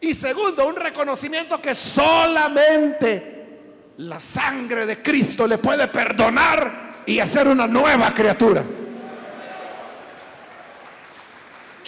Y 0.00 0.14
segundo, 0.14 0.64
un 0.64 0.76
reconocimiento 0.76 1.60
que 1.60 1.74
solamente 1.74 3.58
la 3.96 4.20
sangre 4.20 4.86
de 4.86 5.02
Cristo 5.02 5.48
le 5.48 5.58
puede 5.58 5.88
perdonar 5.88 7.02
y 7.06 7.18
hacer 7.18 7.48
una 7.48 7.66
nueva 7.66 8.14
criatura. 8.14 8.64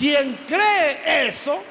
Quien 0.01 0.35
cree 0.49 1.27
eso, 1.29 1.63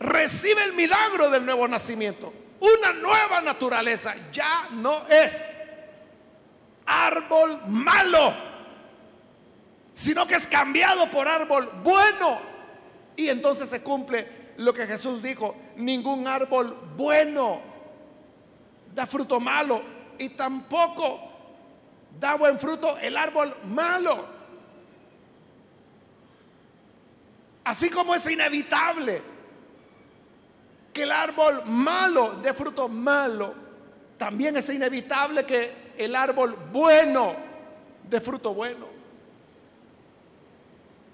recibe 0.00 0.64
el 0.64 0.72
milagro 0.72 1.30
del 1.30 1.46
nuevo 1.46 1.68
nacimiento. 1.68 2.32
una 2.58 2.92
nueva 2.94 3.40
naturaleza. 3.40 4.12
Ya 4.32 4.70
no 4.72 5.06
es 5.06 5.56
árbol 6.84 7.60
malo, 7.68 8.34
sino 9.92 10.26
que 10.26 10.34
es 10.34 10.48
cambiado 10.48 11.08
por 11.12 11.28
árbol 11.28 11.70
bueno. 11.84 12.40
Y 13.14 13.28
entonces 13.28 13.68
se 13.68 13.84
cumple 13.84 14.54
lo 14.56 14.74
que 14.74 14.84
Jesús 14.84 15.22
dijo, 15.22 15.54
ningún 15.76 16.26
árbol 16.26 16.76
bueno 16.96 17.60
da 18.92 19.06
fruto 19.06 19.38
malo 19.38 19.80
y 20.18 20.30
tampoco 20.30 21.20
da 22.18 22.34
buen 22.34 22.58
fruto 22.58 22.98
el 22.98 23.16
árbol 23.16 23.54
malo. 23.66 24.33
Así 27.64 27.88
como 27.88 28.14
es 28.14 28.30
inevitable 28.30 29.22
que 30.92 31.02
el 31.02 31.10
árbol 31.10 31.64
malo 31.64 32.36
dé 32.36 32.52
fruto 32.52 32.88
malo, 32.88 33.54
también 34.18 34.56
es 34.56 34.68
inevitable 34.68 35.44
que 35.44 35.92
el 35.96 36.14
árbol 36.14 36.56
bueno 36.70 37.34
dé 38.08 38.20
fruto 38.20 38.54
bueno. 38.54 38.86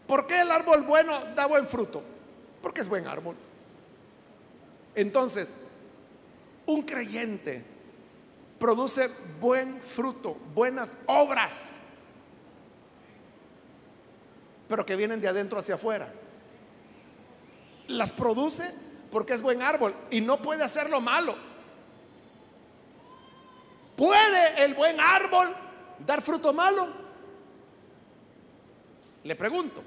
¿Por 0.06 0.26
qué 0.26 0.40
el 0.40 0.50
árbol 0.50 0.82
bueno 0.82 1.24
da 1.36 1.46
buen 1.46 1.66
fruto? 1.68 2.02
Porque 2.60 2.80
es 2.80 2.88
buen 2.88 3.06
árbol. 3.06 3.36
Entonces, 4.94 5.56
un 6.66 6.82
creyente 6.82 7.64
produce 8.58 9.08
buen 9.40 9.80
fruto, 9.80 10.36
buenas 10.52 10.96
obras, 11.06 11.76
pero 14.68 14.84
que 14.84 14.96
vienen 14.96 15.20
de 15.20 15.28
adentro 15.28 15.58
hacia 15.58 15.76
afuera. 15.76 16.12
Las 17.90 18.12
produce 18.12 18.72
porque 19.10 19.34
es 19.34 19.42
buen 19.42 19.62
árbol 19.62 19.94
y 20.10 20.20
no 20.20 20.40
puede 20.40 20.64
hacerlo 20.64 21.00
malo. 21.00 21.36
¿Puede 23.96 24.64
el 24.64 24.74
buen 24.74 24.98
árbol 24.98 25.54
dar 26.06 26.22
fruto 26.22 26.52
malo? 26.52 26.88
Le 29.24 29.36
pregunto. 29.36 29.82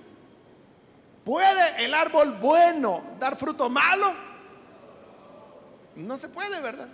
¿Puede 1.24 1.86
el 1.86 1.94
árbol 1.94 2.34
bueno 2.34 3.16
dar 3.20 3.36
fruto 3.36 3.70
malo? 3.70 4.14
No 5.96 6.18
se 6.18 6.30
puede, 6.30 6.60
¿verdad? 6.60 6.90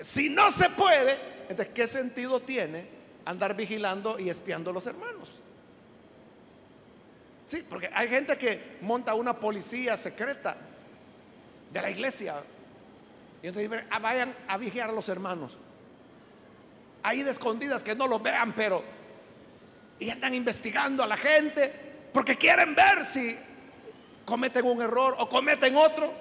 si 0.00 0.28
no 0.28 0.50
se 0.50 0.70
puede, 0.70 1.18
entonces 1.48 1.68
¿qué 1.74 1.86
sentido 1.86 2.40
tiene 2.40 2.88
andar 3.24 3.54
vigilando 3.54 4.18
y 4.18 4.28
espiando 4.28 4.70
a 4.70 4.72
los 4.72 4.86
hermanos? 4.86 5.42
Sí, 7.46 7.64
porque 7.68 7.90
hay 7.92 8.08
gente 8.08 8.36
que 8.38 8.78
monta 8.80 9.14
una 9.14 9.38
policía 9.38 9.96
secreta 9.96 10.56
de 11.70 11.82
la 11.82 11.90
iglesia. 11.90 12.36
Y 13.42 13.48
entonces 13.48 13.84
ah, 13.90 13.98
vayan 13.98 14.34
a 14.48 14.56
vigilar 14.56 14.90
a 14.90 14.92
los 14.92 15.08
hermanos. 15.08 15.56
Ahí 17.02 17.22
de 17.22 17.30
escondidas 17.30 17.82
que 17.82 17.94
no 17.94 18.06
los 18.06 18.22
vean, 18.22 18.54
pero... 18.54 18.82
Y 19.98 20.10
andan 20.10 20.34
investigando 20.34 21.02
a 21.02 21.06
la 21.06 21.16
gente 21.16 21.72
porque 22.12 22.36
quieren 22.36 22.74
ver 22.74 23.04
si 23.04 23.36
cometen 24.24 24.64
un 24.64 24.80
error 24.80 25.14
o 25.18 25.28
cometen 25.28 25.76
otro. 25.76 26.12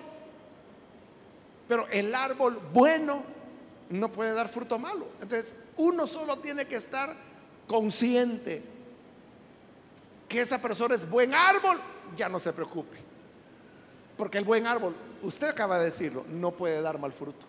Pero 1.68 1.88
el 1.88 2.14
árbol 2.14 2.60
bueno 2.72 3.24
no 3.90 4.12
puede 4.12 4.34
dar 4.34 4.50
fruto 4.50 4.78
malo. 4.78 5.08
Entonces, 5.22 5.56
uno 5.78 6.06
solo 6.06 6.38
tiene 6.38 6.66
que 6.66 6.76
estar 6.76 7.16
consciente 7.68 8.73
que 10.34 10.42
esa 10.42 10.58
persona 10.58 10.96
es 10.96 11.08
buen 11.08 11.32
árbol, 11.32 11.80
ya 12.18 12.28
no 12.28 12.40
se 12.40 12.52
preocupe. 12.54 12.98
Porque 14.18 14.40
el 14.40 14.44
buen 14.44 14.66
árbol, 14.66 14.96
usted 15.22 15.48
acaba 15.48 15.78
de 15.78 15.86
decirlo, 15.86 16.26
no 16.28 16.50
puede 16.50 16.82
dar 16.82 16.98
mal 16.98 17.14
fruto. 17.14 17.46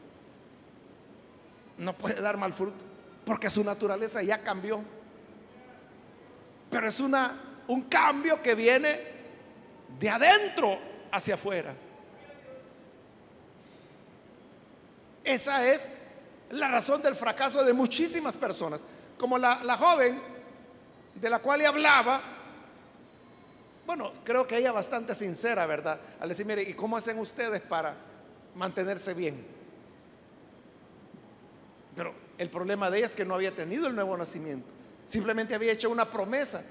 No 1.78 1.96
puede 1.96 2.20
dar 2.20 2.36
mal 2.36 2.52
fruto, 2.52 2.76
porque 3.24 3.48
su 3.48 3.64
naturaleza 3.64 4.22
ya 4.22 4.42
cambió. 4.42 4.82
Pero 6.70 6.86
es 6.86 7.00
una, 7.00 7.40
un 7.68 7.84
cambio 7.84 8.42
que 8.42 8.54
viene 8.54 9.00
de 9.98 10.10
adentro 10.10 10.78
hacia 11.10 11.36
afuera. 11.36 11.74
Esa 15.24 15.66
es 15.66 16.00
la 16.50 16.68
razón 16.68 17.00
del 17.00 17.14
fracaso 17.14 17.64
de 17.64 17.72
muchísimas 17.72 18.36
personas. 18.36 18.82
Como 19.16 19.38
la, 19.38 19.64
la 19.64 19.74
joven 19.78 20.20
de 21.14 21.30
la 21.30 21.38
cual 21.38 21.60
le 21.60 21.66
hablaba, 21.66 22.33
bueno, 23.96 24.12
creo 24.24 24.44
que 24.44 24.58
ella 24.58 24.72
bastante 24.72 25.14
sincera, 25.14 25.66
¿verdad? 25.66 26.00
Al 26.18 26.28
decir, 26.28 26.44
mire, 26.44 26.62
¿y 26.62 26.74
cómo 26.74 26.96
hacen 26.96 27.16
ustedes 27.16 27.60
para 27.60 27.94
mantenerse 28.56 29.14
bien? 29.14 29.46
Pero 31.94 32.12
el 32.36 32.50
problema 32.50 32.90
de 32.90 32.98
ella 32.98 33.06
es 33.06 33.14
que 33.14 33.24
no 33.24 33.34
había 33.34 33.52
tenido 33.52 33.86
el 33.86 33.94
nuevo 33.94 34.16
nacimiento. 34.16 34.66
Simplemente 35.06 35.54
había 35.54 35.70
hecho 35.70 35.90
una 35.90 36.10
promesa 36.10 36.64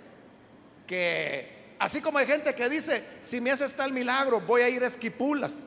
que, 0.86 1.76
así 1.80 2.02
como 2.02 2.18
hay 2.18 2.26
gente 2.26 2.54
que 2.54 2.68
dice, 2.68 3.02
si 3.22 3.40
me 3.40 3.52
haces 3.52 3.72
tal 3.72 3.94
milagro, 3.94 4.42
voy 4.42 4.64
a 4.64 4.68
ir 4.68 4.84
a 4.84 4.88
Esquipulas. 4.88 5.64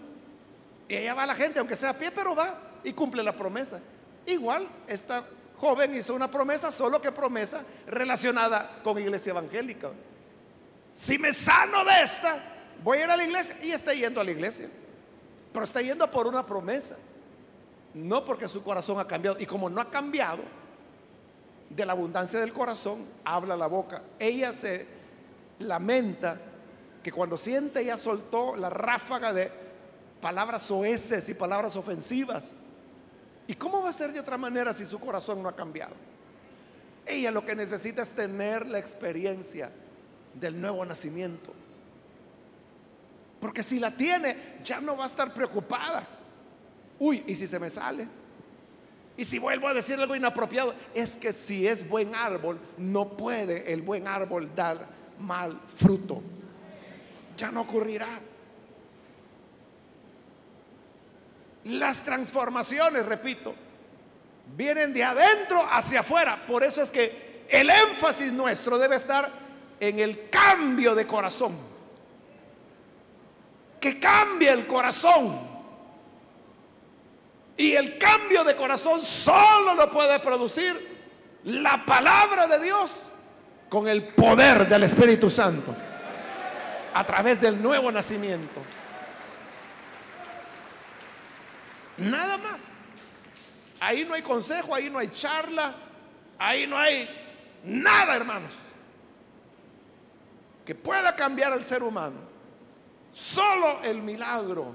Y 0.89 0.97
allá 0.97 1.15
va 1.15 1.25
la 1.25 1.35
gente, 1.35 1.59
aunque 1.59 1.75
sea 1.75 1.89
a 1.91 1.99
pie, 1.99 2.11
pero 2.11 2.35
va 2.35 2.81
y 2.85 2.93
cumple 2.93 3.23
la 3.23 3.35
promesa. 3.35 3.81
Igual, 4.27 4.69
esta 4.87 5.25
joven 5.57 5.95
hizo 5.95 6.15
una 6.15 6.31
promesa, 6.31 6.71
solo 6.71 7.01
que 7.01 7.13
promesa 7.13 7.65
relacionada 7.87 8.81
con 8.83 8.99
iglesia 8.99 9.31
evangélica. 9.31 9.91
Si 10.97 11.19
me 11.19 11.31
sano 11.31 11.85
de 11.85 12.03
esta, 12.03 12.39
voy 12.83 12.97
a 12.97 13.05
ir 13.05 13.11
a 13.11 13.17
la 13.19 13.25
iglesia. 13.25 13.55
Y 13.63 13.71
está 13.71 13.93
yendo 13.93 14.19
a 14.19 14.25
la 14.25 14.31
iglesia. 14.31 14.67
Pero 15.53 15.63
está 15.63 15.83
yendo 15.83 16.11
por 16.11 16.27
una 16.27 16.47
promesa. 16.47 16.97
No 17.93 18.25
porque 18.25 18.49
su 18.49 18.63
corazón 18.63 18.99
ha 18.99 19.07
cambiado. 19.07 19.37
Y 19.39 19.45
como 19.45 19.69
no 19.69 19.79
ha 19.79 19.91
cambiado, 19.91 20.43
de 21.69 21.85
la 21.85 21.93
abundancia 21.93 22.41
del 22.41 22.51
corazón 22.51 23.05
habla 23.27 23.59
la 23.59 23.67
boca. 23.67 24.01
Ella 24.19 24.55
se 24.55 24.87
lamenta 25.59 26.41
que 27.03 27.13
cuando 27.13 27.37
siente 27.37 27.83
ella 27.83 27.99
soltó 27.99 28.57
la 28.57 28.71
ráfaga 28.71 29.35
de 29.35 29.51
palabras 30.23 30.63
soeces 30.63 31.29
y 31.29 31.35
palabras 31.35 31.77
ofensivas. 31.77 32.55
¿Y 33.47 33.55
cómo 33.55 33.83
va 33.83 33.91
a 33.91 33.93
ser 33.93 34.13
de 34.13 34.21
otra 34.21 34.39
manera 34.39 34.73
si 34.73 34.87
su 34.87 34.99
corazón 34.99 35.43
no 35.43 35.51
ha 35.51 35.55
cambiado? 35.55 35.93
Ella 37.05 37.31
lo 37.31 37.45
que 37.45 37.55
necesita 37.55 38.01
es 38.01 38.13
tener 38.13 38.67
la 38.67 38.79
experiencia 38.79 39.71
del 40.41 40.61
nuevo 40.61 40.85
nacimiento. 40.85 41.53
Porque 43.41 43.63
si 43.63 43.79
la 43.79 43.91
tiene, 43.91 44.59
ya 44.65 44.81
no 44.81 44.97
va 44.97 45.05
a 45.05 45.09
estar 45.09 45.33
preocupada. 45.33 46.07
Uy, 46.99 47.25
¿y 47.27 47.35
si 47.35 47.47
se 47.47 47.59
me 47.59 47.71
sale? 47.71 48.09
Y 49.17 49.25
si 49.25 49.39
vuelvo 49.39 49.69
a 49.69 49.75
decir 49.75 49.99
algo 49.99 50.15
inapropiado, 50.15 50.75
es 50.95 51.17
que 51.17 51.33
si 51.33 51.67
es 51.67 51.89
buen 51.89 52.15
árbol, 52.15 52.59
no 52.77 53.17
puede 53.17 53.73
el 53.73 53.83
buen 53.83 54.07
árbol 54.07 54.51
dar 54.55 54.87
mal 55.19 55.59
fruto. 55.75 56.23
Ya 57.37 57.51
no 57.51 57.63
ocurrirá. 57.63 58.21
Las 61.65 62.05
transformaciones, 62.05 63.07
repito, 63.07 63.55
vienen 64.55 64.93
de 64.93 65.05
adentro 65.05 65.67
hacia 65.71 66.01
afuera. 66.01 66.45
Por 66.47 66.63
eso 66.63 66.83
es 66.83 66.91
que 66.91 67.47
el 67.49 67.71
énfasis 67.71 68.33
nuestro 68.33 68.79
debe 68.79 68.97
estar 68.97 69.46
en 69.81 69.99
el 69.99 70.29
cambio 70.31 70.95
de 70.95 71.07
corazón. 71.07 71.57
Que 73.81 73.99
cambie 74.01 74.51
el 74.51 74.67
corazón. 74.67 75.39
Y 77.57 77.73
el 77.73 77.99
cambio 77.99 78.45
de 78.45 78.55
corazón 78.55 79.03
solo 79.03 79.75
lo 79.75 79.91
puede 79.91 80.19
producir 80.21 80.97
la 81.45 81.85
palabra 81.87 82.47
de 82.47 82.61
Dios 82.61 82.91
con 83.69 83.89
el 83.89 84.03
poder 84.09 84.69
del 84.69 84.83
Espíritu 84.83 85.31
Santo 85.31 85.75
a 86.93 87.05
través 87.05 87.41
del 87.41 87.63
nuevo 87.63 87.91
nacimiento. 87.91 88.61
Nada 91.99 92.37
más. 92.37 92.73
Ahí 93.79 94.05
no 94.07 94.15
hay 94.15 94.23
consejo, 94.23 94.75
ahí 94.75 94.89
no 94.89 94.99
hay 94.99 95.09
charla, 95.09 95.75
ahí 96.39 96.67
no 96.67 96.79
hay 96.79 97.09
nada, 97.63 98.17
hermanos 98.17 98.55
que 100.67 100.75
pueda 100.75 101.15
cambiar 101.15 101.53
al 101.53 101.63
ser 101.63 101.83
humano. 101.85 102.17
Solo 103.13 103.83
el 103.85 104.03
milagro 104.03 104.75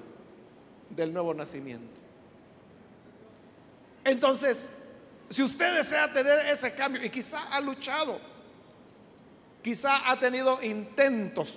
del 0.89 1.13
nuevo 1.13 1.33
nacimiento. 1.33 1.99
Entonces, 4.03 4.85
si 5.29 5.43
usted 5.43 5.75
desea 5.75 6.11
tener 6.11 6.39
ese 6.47 6.73
cambio 6.73 7.05
y 7.05 7.09
quizá 7.09 7.53
ha 7.53 7.59
luchado, 7.59 8.17
quizá 9.61 10.09
ha 10.09 10.17
tenido 10.17 10.63
intentos 10.63 11.55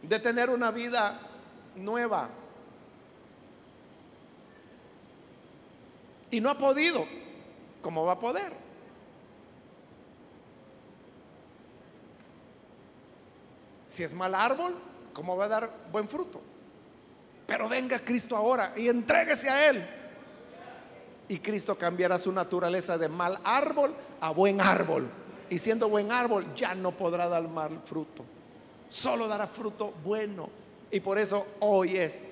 de 0.00 0.18
tener 0.20 0.48
una 0.50 0.70
vida 0.70 1.18
nueva 1.74 2.30
y 6.30 6.40
no 6.40 6.50
ha 6.50 6.56
podido, 6.56 7.04
¿cómo 7.82 8.04
va 8.04 8.12
a 8.12 8.18
poder? 8.18 8.63
Si 13.94 14.02
es 14.02 14.12
mal 14.12 14.34
árbol, 14.34 14.74
¿cómo 15.12 15.36
va 15.36 15.44
a 15.44 15.48
dar 15.48 15.70
buen 15.92 16.08
fruto? 16.08 16.40
Pero 17.46 17.68
venga 17.68 18.00
Cristo 18.00 18.36
ahora 18.36 18.72
y 18.74 18.88
entréguese 18.88 19.48
a 19.48 19.70
Él. 19.70 19.86
Y 21.28 21.38
Cristo 21.38 21.76
cambiará 21.76 22.18
su 22.18 22.32
naturaleza 22.32 22.98
de 22.98 23.08
mal 23.08 23.38
árbol 23.44 23.94
a 24.20 24.30
buen 24.30 24.60
árbol. 24.60 25.08
Y 25.48 25.58
siendo 25.58 25.88
buen 25.88 26.10
árbol 26.10 26.44
ya 26.56 26.74
no 26.74 26.90
podrá 26.90 27.28
dar 27.28 27.46
mal 27.46 27.82
fruto. 27.84 28.24
Solo 28.88 29.28
dará 29.28 29.46
fruto 29.46 29.94
bueno. 30.02 30.50
Y 30.90 30.98
por 30.98 31.16
eso 31.16 31.46
hoy 31.60 31.96
es 31.96 32.30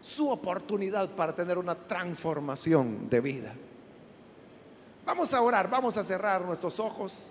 su 0.00 0.30
oportunidad 0.30 1.08
para 1.10 1.34
tener 1.34 1.58
una 1.58 1.74
transformación 1.74 3.10
de 3.10 3.20
vida. 3.20 3.52
Vamos 5.04 5.34
a 5.34 5.42
orar, 5.42 5.68
vamos 5.68 5.96
a 5.96 6.04
cerrar 6.04 6.42
nuestros 6.42 6.78
ojos. 6.78 7.30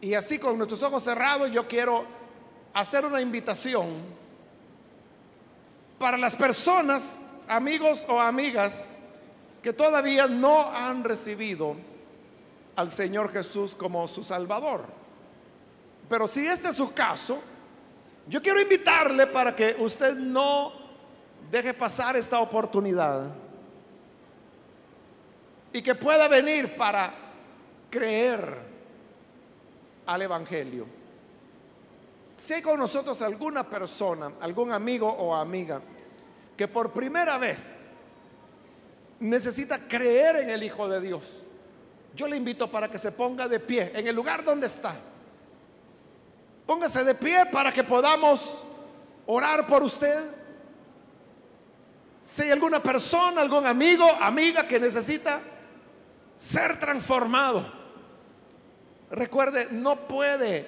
Y 0.00 0.14
así 0.14 0.38
con 0.38 0.56
nuestros 0.56 0.82
ojos 0.82 1.02
cerrados 1.02 1.50
yo 1.50 1.68
quiero 1.68 2.04
hacer 2.72 3.04
una 3.04 3.20
invitación 3.20 3.88
para 5.98 6.16
las 6.16 6.34
personas, 6.34 7.26
amigos 7.46 8.06
o 8.08 8.18
amigas, 8.18 8.98
que 9.62 9.72
todavía 9.72 10.26
no 10.26 10.62
han 10.62 11.04
recibido 11.04 11.76
al 12.76 12.90
Señor 12.90 13.30
Jesús 13.30 13.74
como 13.74 14.08
su 14.08 14.22
Salvador. 14.22 14.84
Pero 16.08 16.26
si 16.26 16.46
este 16.46 16.70
es 16.70 16.76
su 16.76 16.94
caso, 16.94 17.42
yo 18.26 18.40
quiero 18.40 18.60
invitarle 18.60 19.26
para 19.26 19.54
que 19.54 19.76
usted 19.78 20.14
no 20.14 20.72
deje 21.50 21.74
pasar 21.74 22.16
esta 22.16 22.40
oportunidad 22.40 23.30
y 25.72 25.82
que 25.82 25.94
pueda 25.94 26.28
venir 26.28 26.74
para 26.76 27.12
creer 27.90 28.69
al 30.06 30.22
Evangelio. 30.22 30.86
Si 32.32 32.54
hay 32.54 32.62
con 32.62 32.78
nosotros 32.78 33.20
alguna 33.22 33.68
persona, 33.68 34.32
algún 34.40 34.72
amigo 34.72 35.08
o 35.08 35.34
amiga, 35.34 35.80
que 36.56 36.68
por 36.68 36.92
primera 36.92 37.38
vez 37.38 37.86
necesita 39.18 39.78
creer 39.78 40.36
en 40.36 40.50
el 40.50 40.62
Hijo 40.62 40.88
de 40.88 41.00
Dios, 41.00 41.24
yo 42.14 42.26
le 42.26 42.36
invito 42.36 42.70
para 42.70 42.90
que 42.90 42.98
se 42.98 43.12
ponga 43.12 43.48
de 43.48 43.60
pie 43.60 43.92
en 43.94 44.06
el 44.06 44.14
lugar 44.14 44.44
donde 44.44 44.66
está. 44.66 44.94
Póngase 46.66 47.04
de 47.04 47.14
pie 47.14 47.46
para 47.52 47.72
que 47.72 47.84
podamos 47.84 48.62
orar 49.26 49.66
por 49.66 49.82
usted. 49.82 50.18
Si 52.22 52.42
hay 52.42 52.50
alguna 52.50 52.80
persona, 52.82 53.40
algún 53.40 53.66
amigo, 53.66 54.04
amiga 54.20 54.66
que 54.66 54.78
necesita 54.78 55.40
ser 56.36 56.78
transformado, 56.78 57.79
recuerde, 59.10 59.68
no 59.70 60.08
puede, 60.08 60.66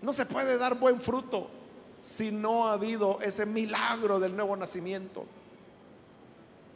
no 0.00 0.12
se 0.12 0.26
puede 0.26 0.58
dar 0.58 0.78
buen 0.78 1.00
fruto 1.00 1.50
si 2.00 2.30
no 2.30 2.68
ha 2.68 2.72
habido 2.72 3.20
ese 3.20 3.46
milagro 3.46 4.18
del 4.18 4.34
nuevo 4.34 4.56
nacimiento. 4.56 5.24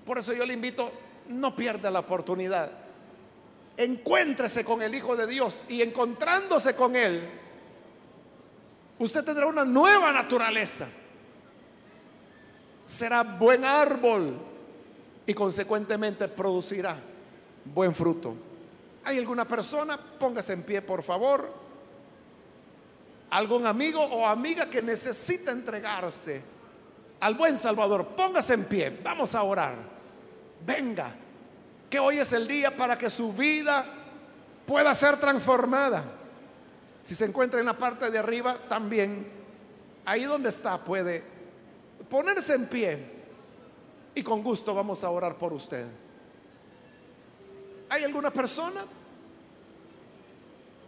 Por 0.05 0.19
eso 0.19 0.33
yo 0.33 0.47
le 0.47 0.55
invito, 0.55 0.93
no 1.29 1.57
pierda 1.57 1.91
la 1.91 2.01
oportunidad. 2.01 2.71
Encuéntrese 3.77 4.65
con 4.65 4.81
el 4.83 4.95
Hijo 4.95 5.17
de 5.17 5.27
Dios 5.27 5.65
y 5.69 5.83
encontrándose 5.83 6.77
con 6.77 6.95
Él, 6.97 7.29
usted 8.99 9.25
tendrá 9.25 9.47
una 9.47 9.65
nueva 9.65 10.13
naturaleza 10.13 10.89
será 12.87 13.25
buen 13.25 13.65
árbol 13.65 14.39
y 15.27 15.35
consecuentemente 15.35 16.29
producirá 16.29 16.97
buen 17.65 17.93
fruto. 17.93 18.35
¿Hay 19.07 19.19
alguna 19.19 19.47
persona? 19.47 19.97
Póngase 19.97 20.53
en 20.53 20.65
pie, 20.65 20.83
por 20.83 21.01
favor. 21.01 21.49
¿Algún 23.31 23.65
amigo 23.65 24.03
o 24.03 24.27
amiga 24.27 24.67
que 24.69 24.83
necesita 24.83 25.53
entregarse 25.53 26.43
al 27.21 27.37
buen 27.37 27.57
Salvador? 27.57 28.05
Póngase 28.17 28.55
en 28.55 28.65
pie. 28.65 28.99
Vamos 29.05 29.37
a 29.37 29.45
orar. 29.45 29.77
Venga, 30.67 31.15
que 31.89 32.01
hoy 32.01 32.19
es 32.19 32.33
el 32.33 32.49
día 32.49 32.77
para 32.77 32.99
que 32.99 33.09
su 33.09 33.33
vida 33.33 33.87
pueda 34.67 34.93
ser 34.93 35.21
transformada. 35.21 36.05
Si 37.05 37.15
se 37.15 37.27
encuentra 37.27 37.61
en 37.61 37.67
la 37.67 37.79
parte 37.79 38.11
de 38.11 38.19
arriba, 38.19 38.59
también 38.69 39.25
ahí 40.05 40.25
donde 40.25 40.49
está 40.49 40.79
puede 40.79 41.23
ponerse 42.11 42.57
en 42.57 42.67
pie 42.67 43.07
y 44.17 44.23
con 44.25 44.43
gusto 44.43 44.75
vamos 44.75 45.05
a 45.05 45.11
orar 45.11 45.37
por 45.37 45.53
usted. 45.53 45.87
¿Hay 47.89 48.05
alguna 48.05 48.33
persona? 48.33 48.85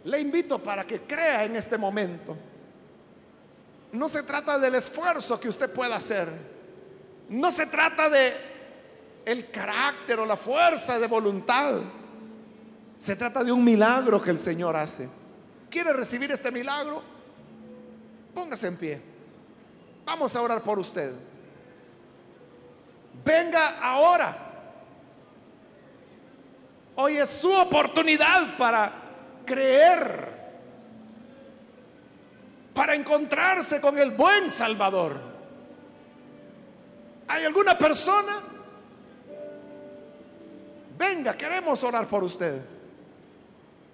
Le 0.03 0.19
invito 0.19 0.61
para 0.61 0.85
que 0.85 1.01
crea 1.01 1.43
en 1.43 1.55
este 1.55 1.77
momento. 1.77 2.35
No 3.91 4.07
se 4.07 4.23
trata 4.23 4.57
del 4.57 4.75
esfuerzo 4.75 5.39
que 5.39 5.49
usted 5.49 5.71
pueda 5.71 5.95
hacer. 5.95 6.27
No 7.29 7.51
se 7.51 7.65
trata 7.67 8.09
de 8.09 8.33
el 9.25 9.49
carácter 9.49 10.19
o 10.19 10.25
la 10.25 10.37
fuerza 10.37 10.99
de 10.99 11.07
voluntad. 11.07 11.81
Se 12.97 13.15
trata 13.15 13.43
de 13.43 13.51
un 13.51 13.63
milagro 13.63 14.21
que 14.21 14.31
el 14.31 14.39
Señor 14.39 14.75
hace. 14.75 15.09
¿Quiere 15.69 15.93
recibir 15.93 16.31
este 16.31 16.51
milagro? 16.51 17.01
Póngase 18.33 18.67
en 18.67 18.77
pie. 18.77 19.01
Vamos 20.05 20.35
a 20.35 20.41
orar 20.41 20.61
por 20.61 20.79
usted. 20.79 21.13
Venga 23.23 23.79
ahora. 23.79 24.48
Hoy 27.01 27.15
es 27.15 27.29
su 27.29 27.49
oportunidad 27.53 28.57
para 28.57 28.91
creer, 29.45 30.27
para 32.73 32.93
encontrarse 32.93 33.79
con 33.79 33.97
el 33.97 34.11
buen 34.11 34.49
Salvador. 34.49 35.17
¿Hay 37.29 37.45
alguna 37.45 37.77
persona? 37.77 38.41
Venga, 40.97 41.37
queremos 41.37 41.81
orar 41.85 42.05
por 42.05 42.23
usted. 42.25 42.61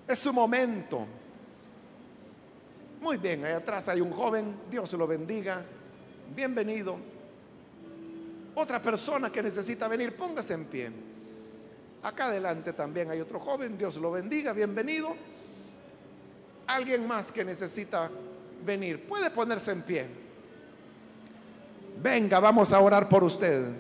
Es 0.08 0.18
su 0.18 0.34
momento. 0.34 1.06
Muy 3.02 3.18
bien, 3.18 3.46
ahí 3.46 3.54
atrás 3.54 3.88
hay 3.88 4.02
un 4.02 4.12
joven, 4.12 4.62
Dios 4.70 4.92
lo 4.94 5.06
bendiga 5.06 5.64
bienvenido. 6.34 6.98
Otra 8.56 8.82
persona 8.82 9.32
que 9.32 9.44
necesita 9.44 9.88
venir, 9.88 10.16
póngase 10.16 10.54
en 10.54 10.66
pie. 10.66 11.15
Acá 12.06 12.28
adelante 12.28 12.72
también 12.72 13.10
hay 13.10 13.20
otro 13.20 13.40
joven, 13.40 13.80
Dios 13.80 13.96
lo 13.96 14.12
bendiga, 14.12 14.54
bienvenido. 14.54 15.16
Alguien 16.68 17.08
más 17.08 17.32
que 17.32 17.44
necesita 17.44 18.12
venir, 18.64 19.08
puede 19.08 19.32
ponerse 19.32 19.72
en 19.72 19.82
pie. 19.82 20.06
Venga, 22.04 22.40
vamos 22.40 22.72
a 22.74 22.80
orar 22.80 23.10
por 23.10 23.24
usted. 23.24 23.74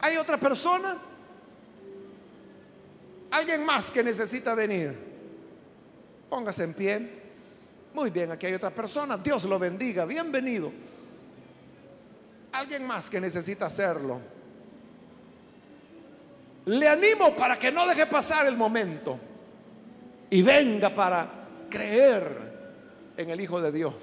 ¿Hay 0.00 0.16
otra 0.16 0.38
persona? 0.38 0.96
¿Alguien 3.30 3.62
más 3.62 3.90
que 3.90 4.02
necesita 4.02 4.54
venir? 4.54 4.96
Póngase 6.30 6.64
en 6.64 6.72
pie. 6.72 7.10
Muy 7.92 8.08
bien, 8.08 8.30
aquí 8.30 8.46
hay 8.46 8.54
otra 8.54 8.70
persona. 8.70 9.18
Dios 9.18 9.44
lo 9.44 9.58
bendiga. 9.58 10.06
Bienvenido. 10.06 10.72
Alguien 12.52 12.86
más 12.86 13.10
que 13.10 13.20
necesita 13.20 13.66
hacerlo. 13.66 14.35
Le 16.66 16.88
animo 16.88 17.34
para 17.36 17.56
que 17.56 17.70
no 17.70 17.86
deje 17.86 18.06
pasar 18.06 18.46
el 18.46 18.56
momento 18.56 19.18
y 20.28 20.42
venga 20.42 20.90
para 20.90 21.28
creer 21.70 23.12
en 23.16 23.30
el 23.30 23.40
Hijo 23.40 23.60
de 23.60 23.70
Dios. 23.70 23.94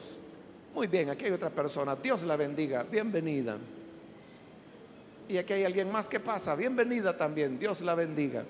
Muy 0.73 0.87
bien, 0.87 1.09
aquí 1.09 1.25
hay 1.25 1.31
otra 1.31 1.49
persona. 1.49 1.97
Dios 1.97 2.23
la 2.23 2.37
bendiga. 2.37 2.83
Bienvenida. 2.83 3.57
Y 5.27 5.37
aquí 5.37 5.53
hay 5.53 5.65
alguien 5.65 5.91
más 5.91 6.07
que 6.07 6.21
pasa. 6.21 6.55
Bienvenida 6.55 7.15
también. 7.17 7.59
Dios 7.59 7.81
la 7.81 7.95
bendiga. 7.95 8.45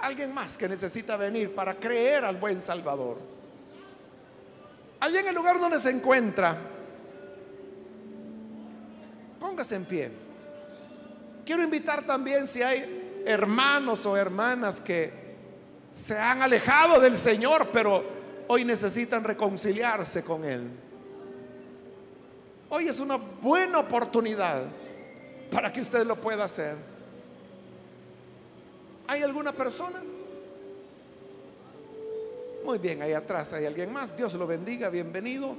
Alguien 0.00 0.32
más 0.32 0.56
que 0.56 0.66
necesita 0.66 1.18
venir 1.18 1.54
para 1.54 1.74
creer 1.74 2.24
al 2.24 2.36
buen 2.36 2.62
Salvador. 2.62 3.18
Allí 5.00 5.18
en 5.18 5.28
el 5.28 5.34
lugar 5.34 5.60
donde 5.60 5.78
se 5.78 5.90
encuentra, 5.90 6.56
póngase 9.38 9.76
en 9.76 9.84
pie. 9.84 10.23
Quiero 11.44 11.62
invitar 11.62 12.02
también 12.04 12.46
si 12.46 12.62
hay 12.62 13.22
hermanos 13.26 14.06
o 14.06 14.16
hermanas 14.16 14.80
que 14.80 15.12
se 15.90 16.18
han 16.18 16.42
alejado 16.42 17.00
del 17.00 17.16
Señor, 17.16 17.68
pero 17.72 18.02
hoy 18.48 18.64
necesitan 18.64 19.22
reconciliarse 19.22 20.22
con 20.24 20.44
Él. 20.44 20.68
Hoy 22.70 22.88
es 22.88 22.98
una 22.98 23.16
buena 23.16 23.78
oportunidad 23.78 24.64
para 25.50 25.72
que 25.72 25.80
usted 25.80 26.06
lo 26.06 26.20
pueda 26.20 26.44
hacer. 26.44 26.76
¿Hay 29.06 29.22
alguna 29.22 29.52
persona? 29.52 30.02
Muy 32.64 32.78
bien, 32.78 33.02
ahí 33.02 33.12
atrás 33.12 33.52
hay 33.52 33.66
alguien 33.66 33.92
más. 33.92 34.16
Dios 34.16 34.32
lo 34.34 34.46
bendiga, 34.46 34.88
bienvenido. 34.88 35.54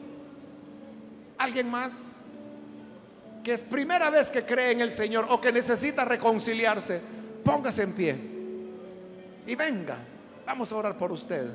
¿Alguien 1.38 1.70
más? 1.70 2.12
Que 3.46 3.54
es 3.54 3.62
primera 3.62 4.10
vez 4.10 4.32
que 4.32 4.44
cree 4.44 4.72
en 4.72 4.82
el 4.82 4.92
Señor 4.92 5.28
o 5.30 5.40
que 5.40 5.52
necesita 5.52 6.04
reconciliarse. 6.04 7.00
Póngase 7.44 7.84
en 7.84 7.94
pie. 7.94 8.16
Y 9.46 9.54
venga, 9.54 10.00
vamos 10.48 10.72
a 10.72 10.78
orar 10.78 10.98
por 10.98 11.12
usted. 11.12 11.46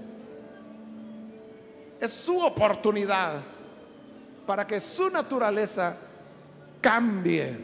Es 2.01 2.12
su 2.12 2.38
oportunidad 2.38 3.43
para 4.47 4.64
que 4.64 4.78
su 4.78 5.11
naturaleza 5.11 5.97
cambie. 6.80 7.57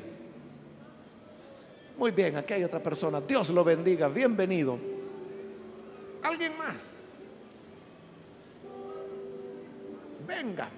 Muy 1.97 2.11
bien, 2.11 2.35
aquí 2.35 2.55
hay 2.55 2.64
otra 2.64 2.83
persona. 2.83 3.20
Dios 3.20 3.51
lo 3.51 3.62
bendiga. 3.62 4.09
Bienvenido. 4.09 4.77
¿Alguien 6.24 6.59
más? 6.59 6.97
Venga. 10.27 10.68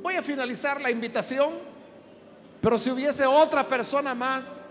Voy 0.00 0.14
a 0.14 0.22
finalizar 0.22 0.80
la 0.80 0.90
invitación, 0.90 1.50
pero 2.60 2.78
si 2.78 2.90
hubiese 2.90 3.26
otra 3.26 3.66
persona 3.66 4.14
más, 4.14 4.62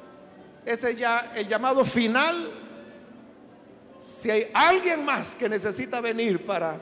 ese 0.66 0.96
ya 0.96 1.32
el 1.36 1.48
llamado 1.48 1.84
final. 1.86 2.52
Si 4.00 4.30
hay 4.30 4.50
alguien 4.54 5.04
más 5.04 5.36
que 5.36 5.50
necesita 5.50 6.02
venir 6.02 6.46
para 6.46 6.80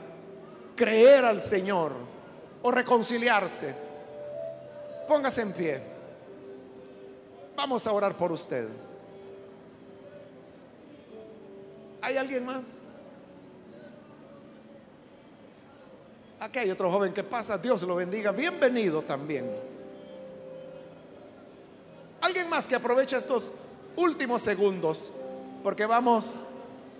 creer 0.74 1.24
al 1.24 1.40
Señor 1.40 1.92
o 2.62 2.70
reconciliarse, 2.70 3.74
póngase 5.08 5.42
en 5.42 5.52
pie. 5.52 5.80
Vamos 7.56 7.86
a 7.86 7.92
orar 7.92 8.14
por 8.14 8.32
usted. 8.32 8.68
¿Hay 12.02 12.16
alguien 12.16 12.44
más? 12.44 12.82
Aquí 16.38 16.58
hay 16.58 16.70
otro 16.70 16.90
joven 16.90 17.14
que 17.14 17.24
pasa, 17.24 17.56
Dios 17.56 17.82
lo 17.82 17.96
bendiga, 17.96 18.30
bienvenido 18.30 19.02
también. 19.02 19.50
Alguien 22.20 22.48
más 22.48 22.66
que 22.66 22.74
aproveche 22.74 23.16
estos 23.16 23.52
últimos 23.96 24.42
segundos, 24.42 25.10
porque 25.62 25.86
vamos 25.86 26.40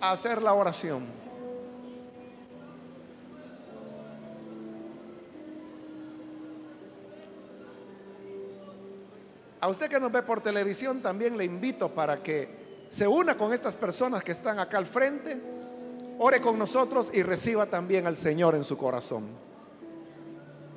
a 0.01 0.13
hacer 0.13 0.41
la 0.41 0.55
oración. 0.55 1.05
A 9.61 9.69
usted 9.69 9.91
que 9.91 10.01
nos 10.01 10.13
ve 10.13 10.23
por 10.23 10.41
televisión 10.41 11.03
también 11.03 11.37
le 11.37 11.45
invito 11.45 11.91
para 11.91 12.23
que 12.23 12.87
se 12.89 13.07
una 13.07 13.37
con 13.37 13.53
estas 13.53 13.77
personas 13.77 14.23
que 14.23 14.33
están 14.33 14.59
acá 14.59 14.79
al 14.79 14.87
frente, 14.87 15.56
ore 16.19 16.41
con 16.41 16.59
nosotros 16.59 17.11
y 17.13 17.23
reciba 17.23 17.67
también 17.67 18.07
al 18.07 18.17
Señor 18.17 18.55
en 18.55 18.65
su 18.65 18.77
corazón. 18.77 19.25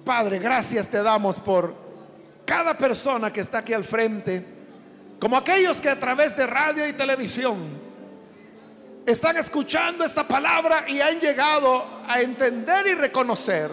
Padre, 0.05 0.39
gracias 0.39 0.89
te 0.89 1.01
damos 1.01 1.39
por 1.39 1.73
cada 2.45 2.77
persona 2.77 3.31
que 3.31 3.41
está 3.41 3.59
aquí 3.59 3.73
al 3.73 3.83
frente, 3.83 4.45
como 5.19 5.37
aquellos 5.37 5.79
que 5.79 5.89
a 5.89 5.99
través 5.99 6.35
de 6.35 6.47
radio 6.47 6.87
y 6.87 6.93
televisión 6.93 7.57
están 9.05 9.37
escuchando 9.37 10.03
esta 10.03 10.27
palabra 10.27 10.85
y 10.87 11.01
han 11.01 11.19
llegado 11.19 11.83
a 12.07 12.21
entender 12.21 12.87
y 12.87 12.93
reconocer 12.95 13.71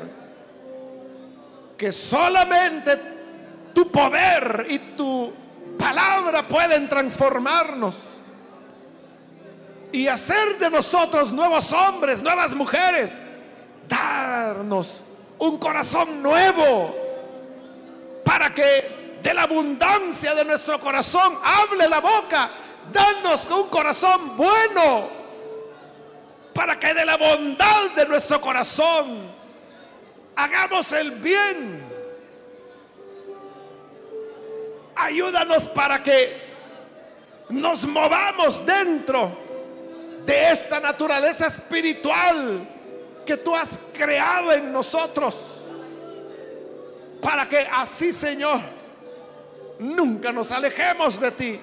que 1.77 1.93
solamente 1.93 2.99
tu 3.75 3.91
poder 3.91 4.67
y 4.69 4.79
tu 4.97 5.33
palabra 5.79 6.47
pueden 6.49 6.89
transformarnos 6.89 8.16
y 9.93 10.09
hacer 10.09 10.59
de 10.59 10.71
nosotros 10.71 11.33
nuevos 11.33 11.73
hombres, 11.73 12.23
nuevas 12.23 12.55
mujeres, 12.55 13.21
darnos 13.89 15.01
un 15.39 15.59
corazón 15.59 16.23
nuevo 16.23 16.95
para 18.25 18.53
que 18.53 19.19
de 19.23 19.35
la 19.35 19.43
abundancia 19.43 20.35
de 20.35 20.45
nuestro 20.45 20.79
corazón 20.81 21.39
hable 21.43 21.89
la 21.89 22.01
boca. 22.01 22.51
Danos 22.93 23.47
un 23.51 23.69
corazón 23.69 24.37
bueno 24.37 25.09
para 26.55 26.79
que 26.79 26.95
de 26.95 27.05
la 27.05 27.17
bondad 27.17 27.91
de 27.97 28.07
nuestro 28.07 28.41
corazón 28.41 29.31
hagamos 30.35 30.93
el 30.93 31.11
bien. 31.13 31.85
Ayúdanos 34.95 35.69
para 35.69 36.03
que 36.03 36.47
nos 37.51 37.85
movamos 37.87 38.65
dentro 38.65 39.46
de 40.27 40.51
esta 40.51 40.81
naturaleza 40.81 41.47
espiritual 41.47 42.69
que 43.25 43.37
tú 43.37 43.55
has 43.55 43.79
creado 43.93 44.53
en 44.53 44.73
nosotros. 44.73 45.63
Para 47.23 47.49
que 47.49 47.59
así, 47.73 48.13
Señor, 48.13 48.61
nunca 49.79 50.33
nos 50.33 50.51
alejemos 50.51 51.21
de 51.21 51.31
ti 51.31 51.61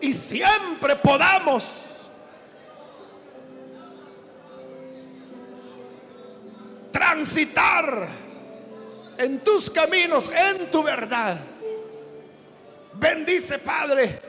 y 0.00 0.12
siempre 0.12 0.96
podamos 0.96 1.82
transitar 6.90 8.08
en 9.16 9.40
tus 9.40 9.70
caminos, 9.70 10.30
en 10.30 10.70
tu 10.70 10.82
verdad. 10.82 11.38
Bendice, 12.94 13.58
Padre, 13.58 14.20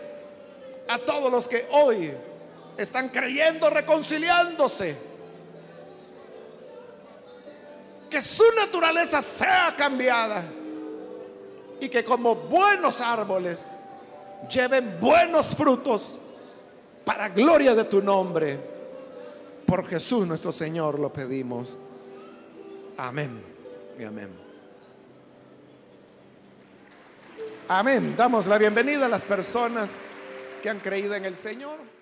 a 0.88 0.99
todos 0.99 1.32
los 1.32 1.47
que 1.47 1.68
hoy 1.72 2.14
están 2.78 3.10
creyendo, 3.10 3.70
reconciliándose. 3.70 4.96
Que 8.10 8.22
su 8.22 8.44
naturaleza 8.56 9.22
sea 9.22 9.74
cambiada 9.76 10.46
y 11.80 11.90
que 11.90 12.04
como 12.04 12.36
buenos 12.36 13.02
árboles 13.02 13.72
lleven 14.50 14.98
buenos 15.00 15.54
frutos 15.56 16.20
para 17.04 17.30
gloria 17.30 17.76
de 17.76 17.84
tu 17.86 18.02
nombre. 18.02 18.60
Por 19.66 19.86
Jesús 19.86 20.26
nuestro 20.26 20.52
Señor 20.52 21.00
lo 21.00 21.12
pedimos. 21.12 21.78
Amén 22.98 23.44
y 24.00 24.04
amén. 24.04 24.30
Amén. 27.68 28.16
Damos 28.16 28.48
la 28.48 28.58
bienvenida 28.58 29.08
a 29.08 29.10
las 29.10 29.26
personas 29.26 30.04
que 30.64 30.70
han 30.70 30.80
creído 30.80 31.16
en 31.16 31.26
el 31.26 31.36
Señor. 31.36 31.97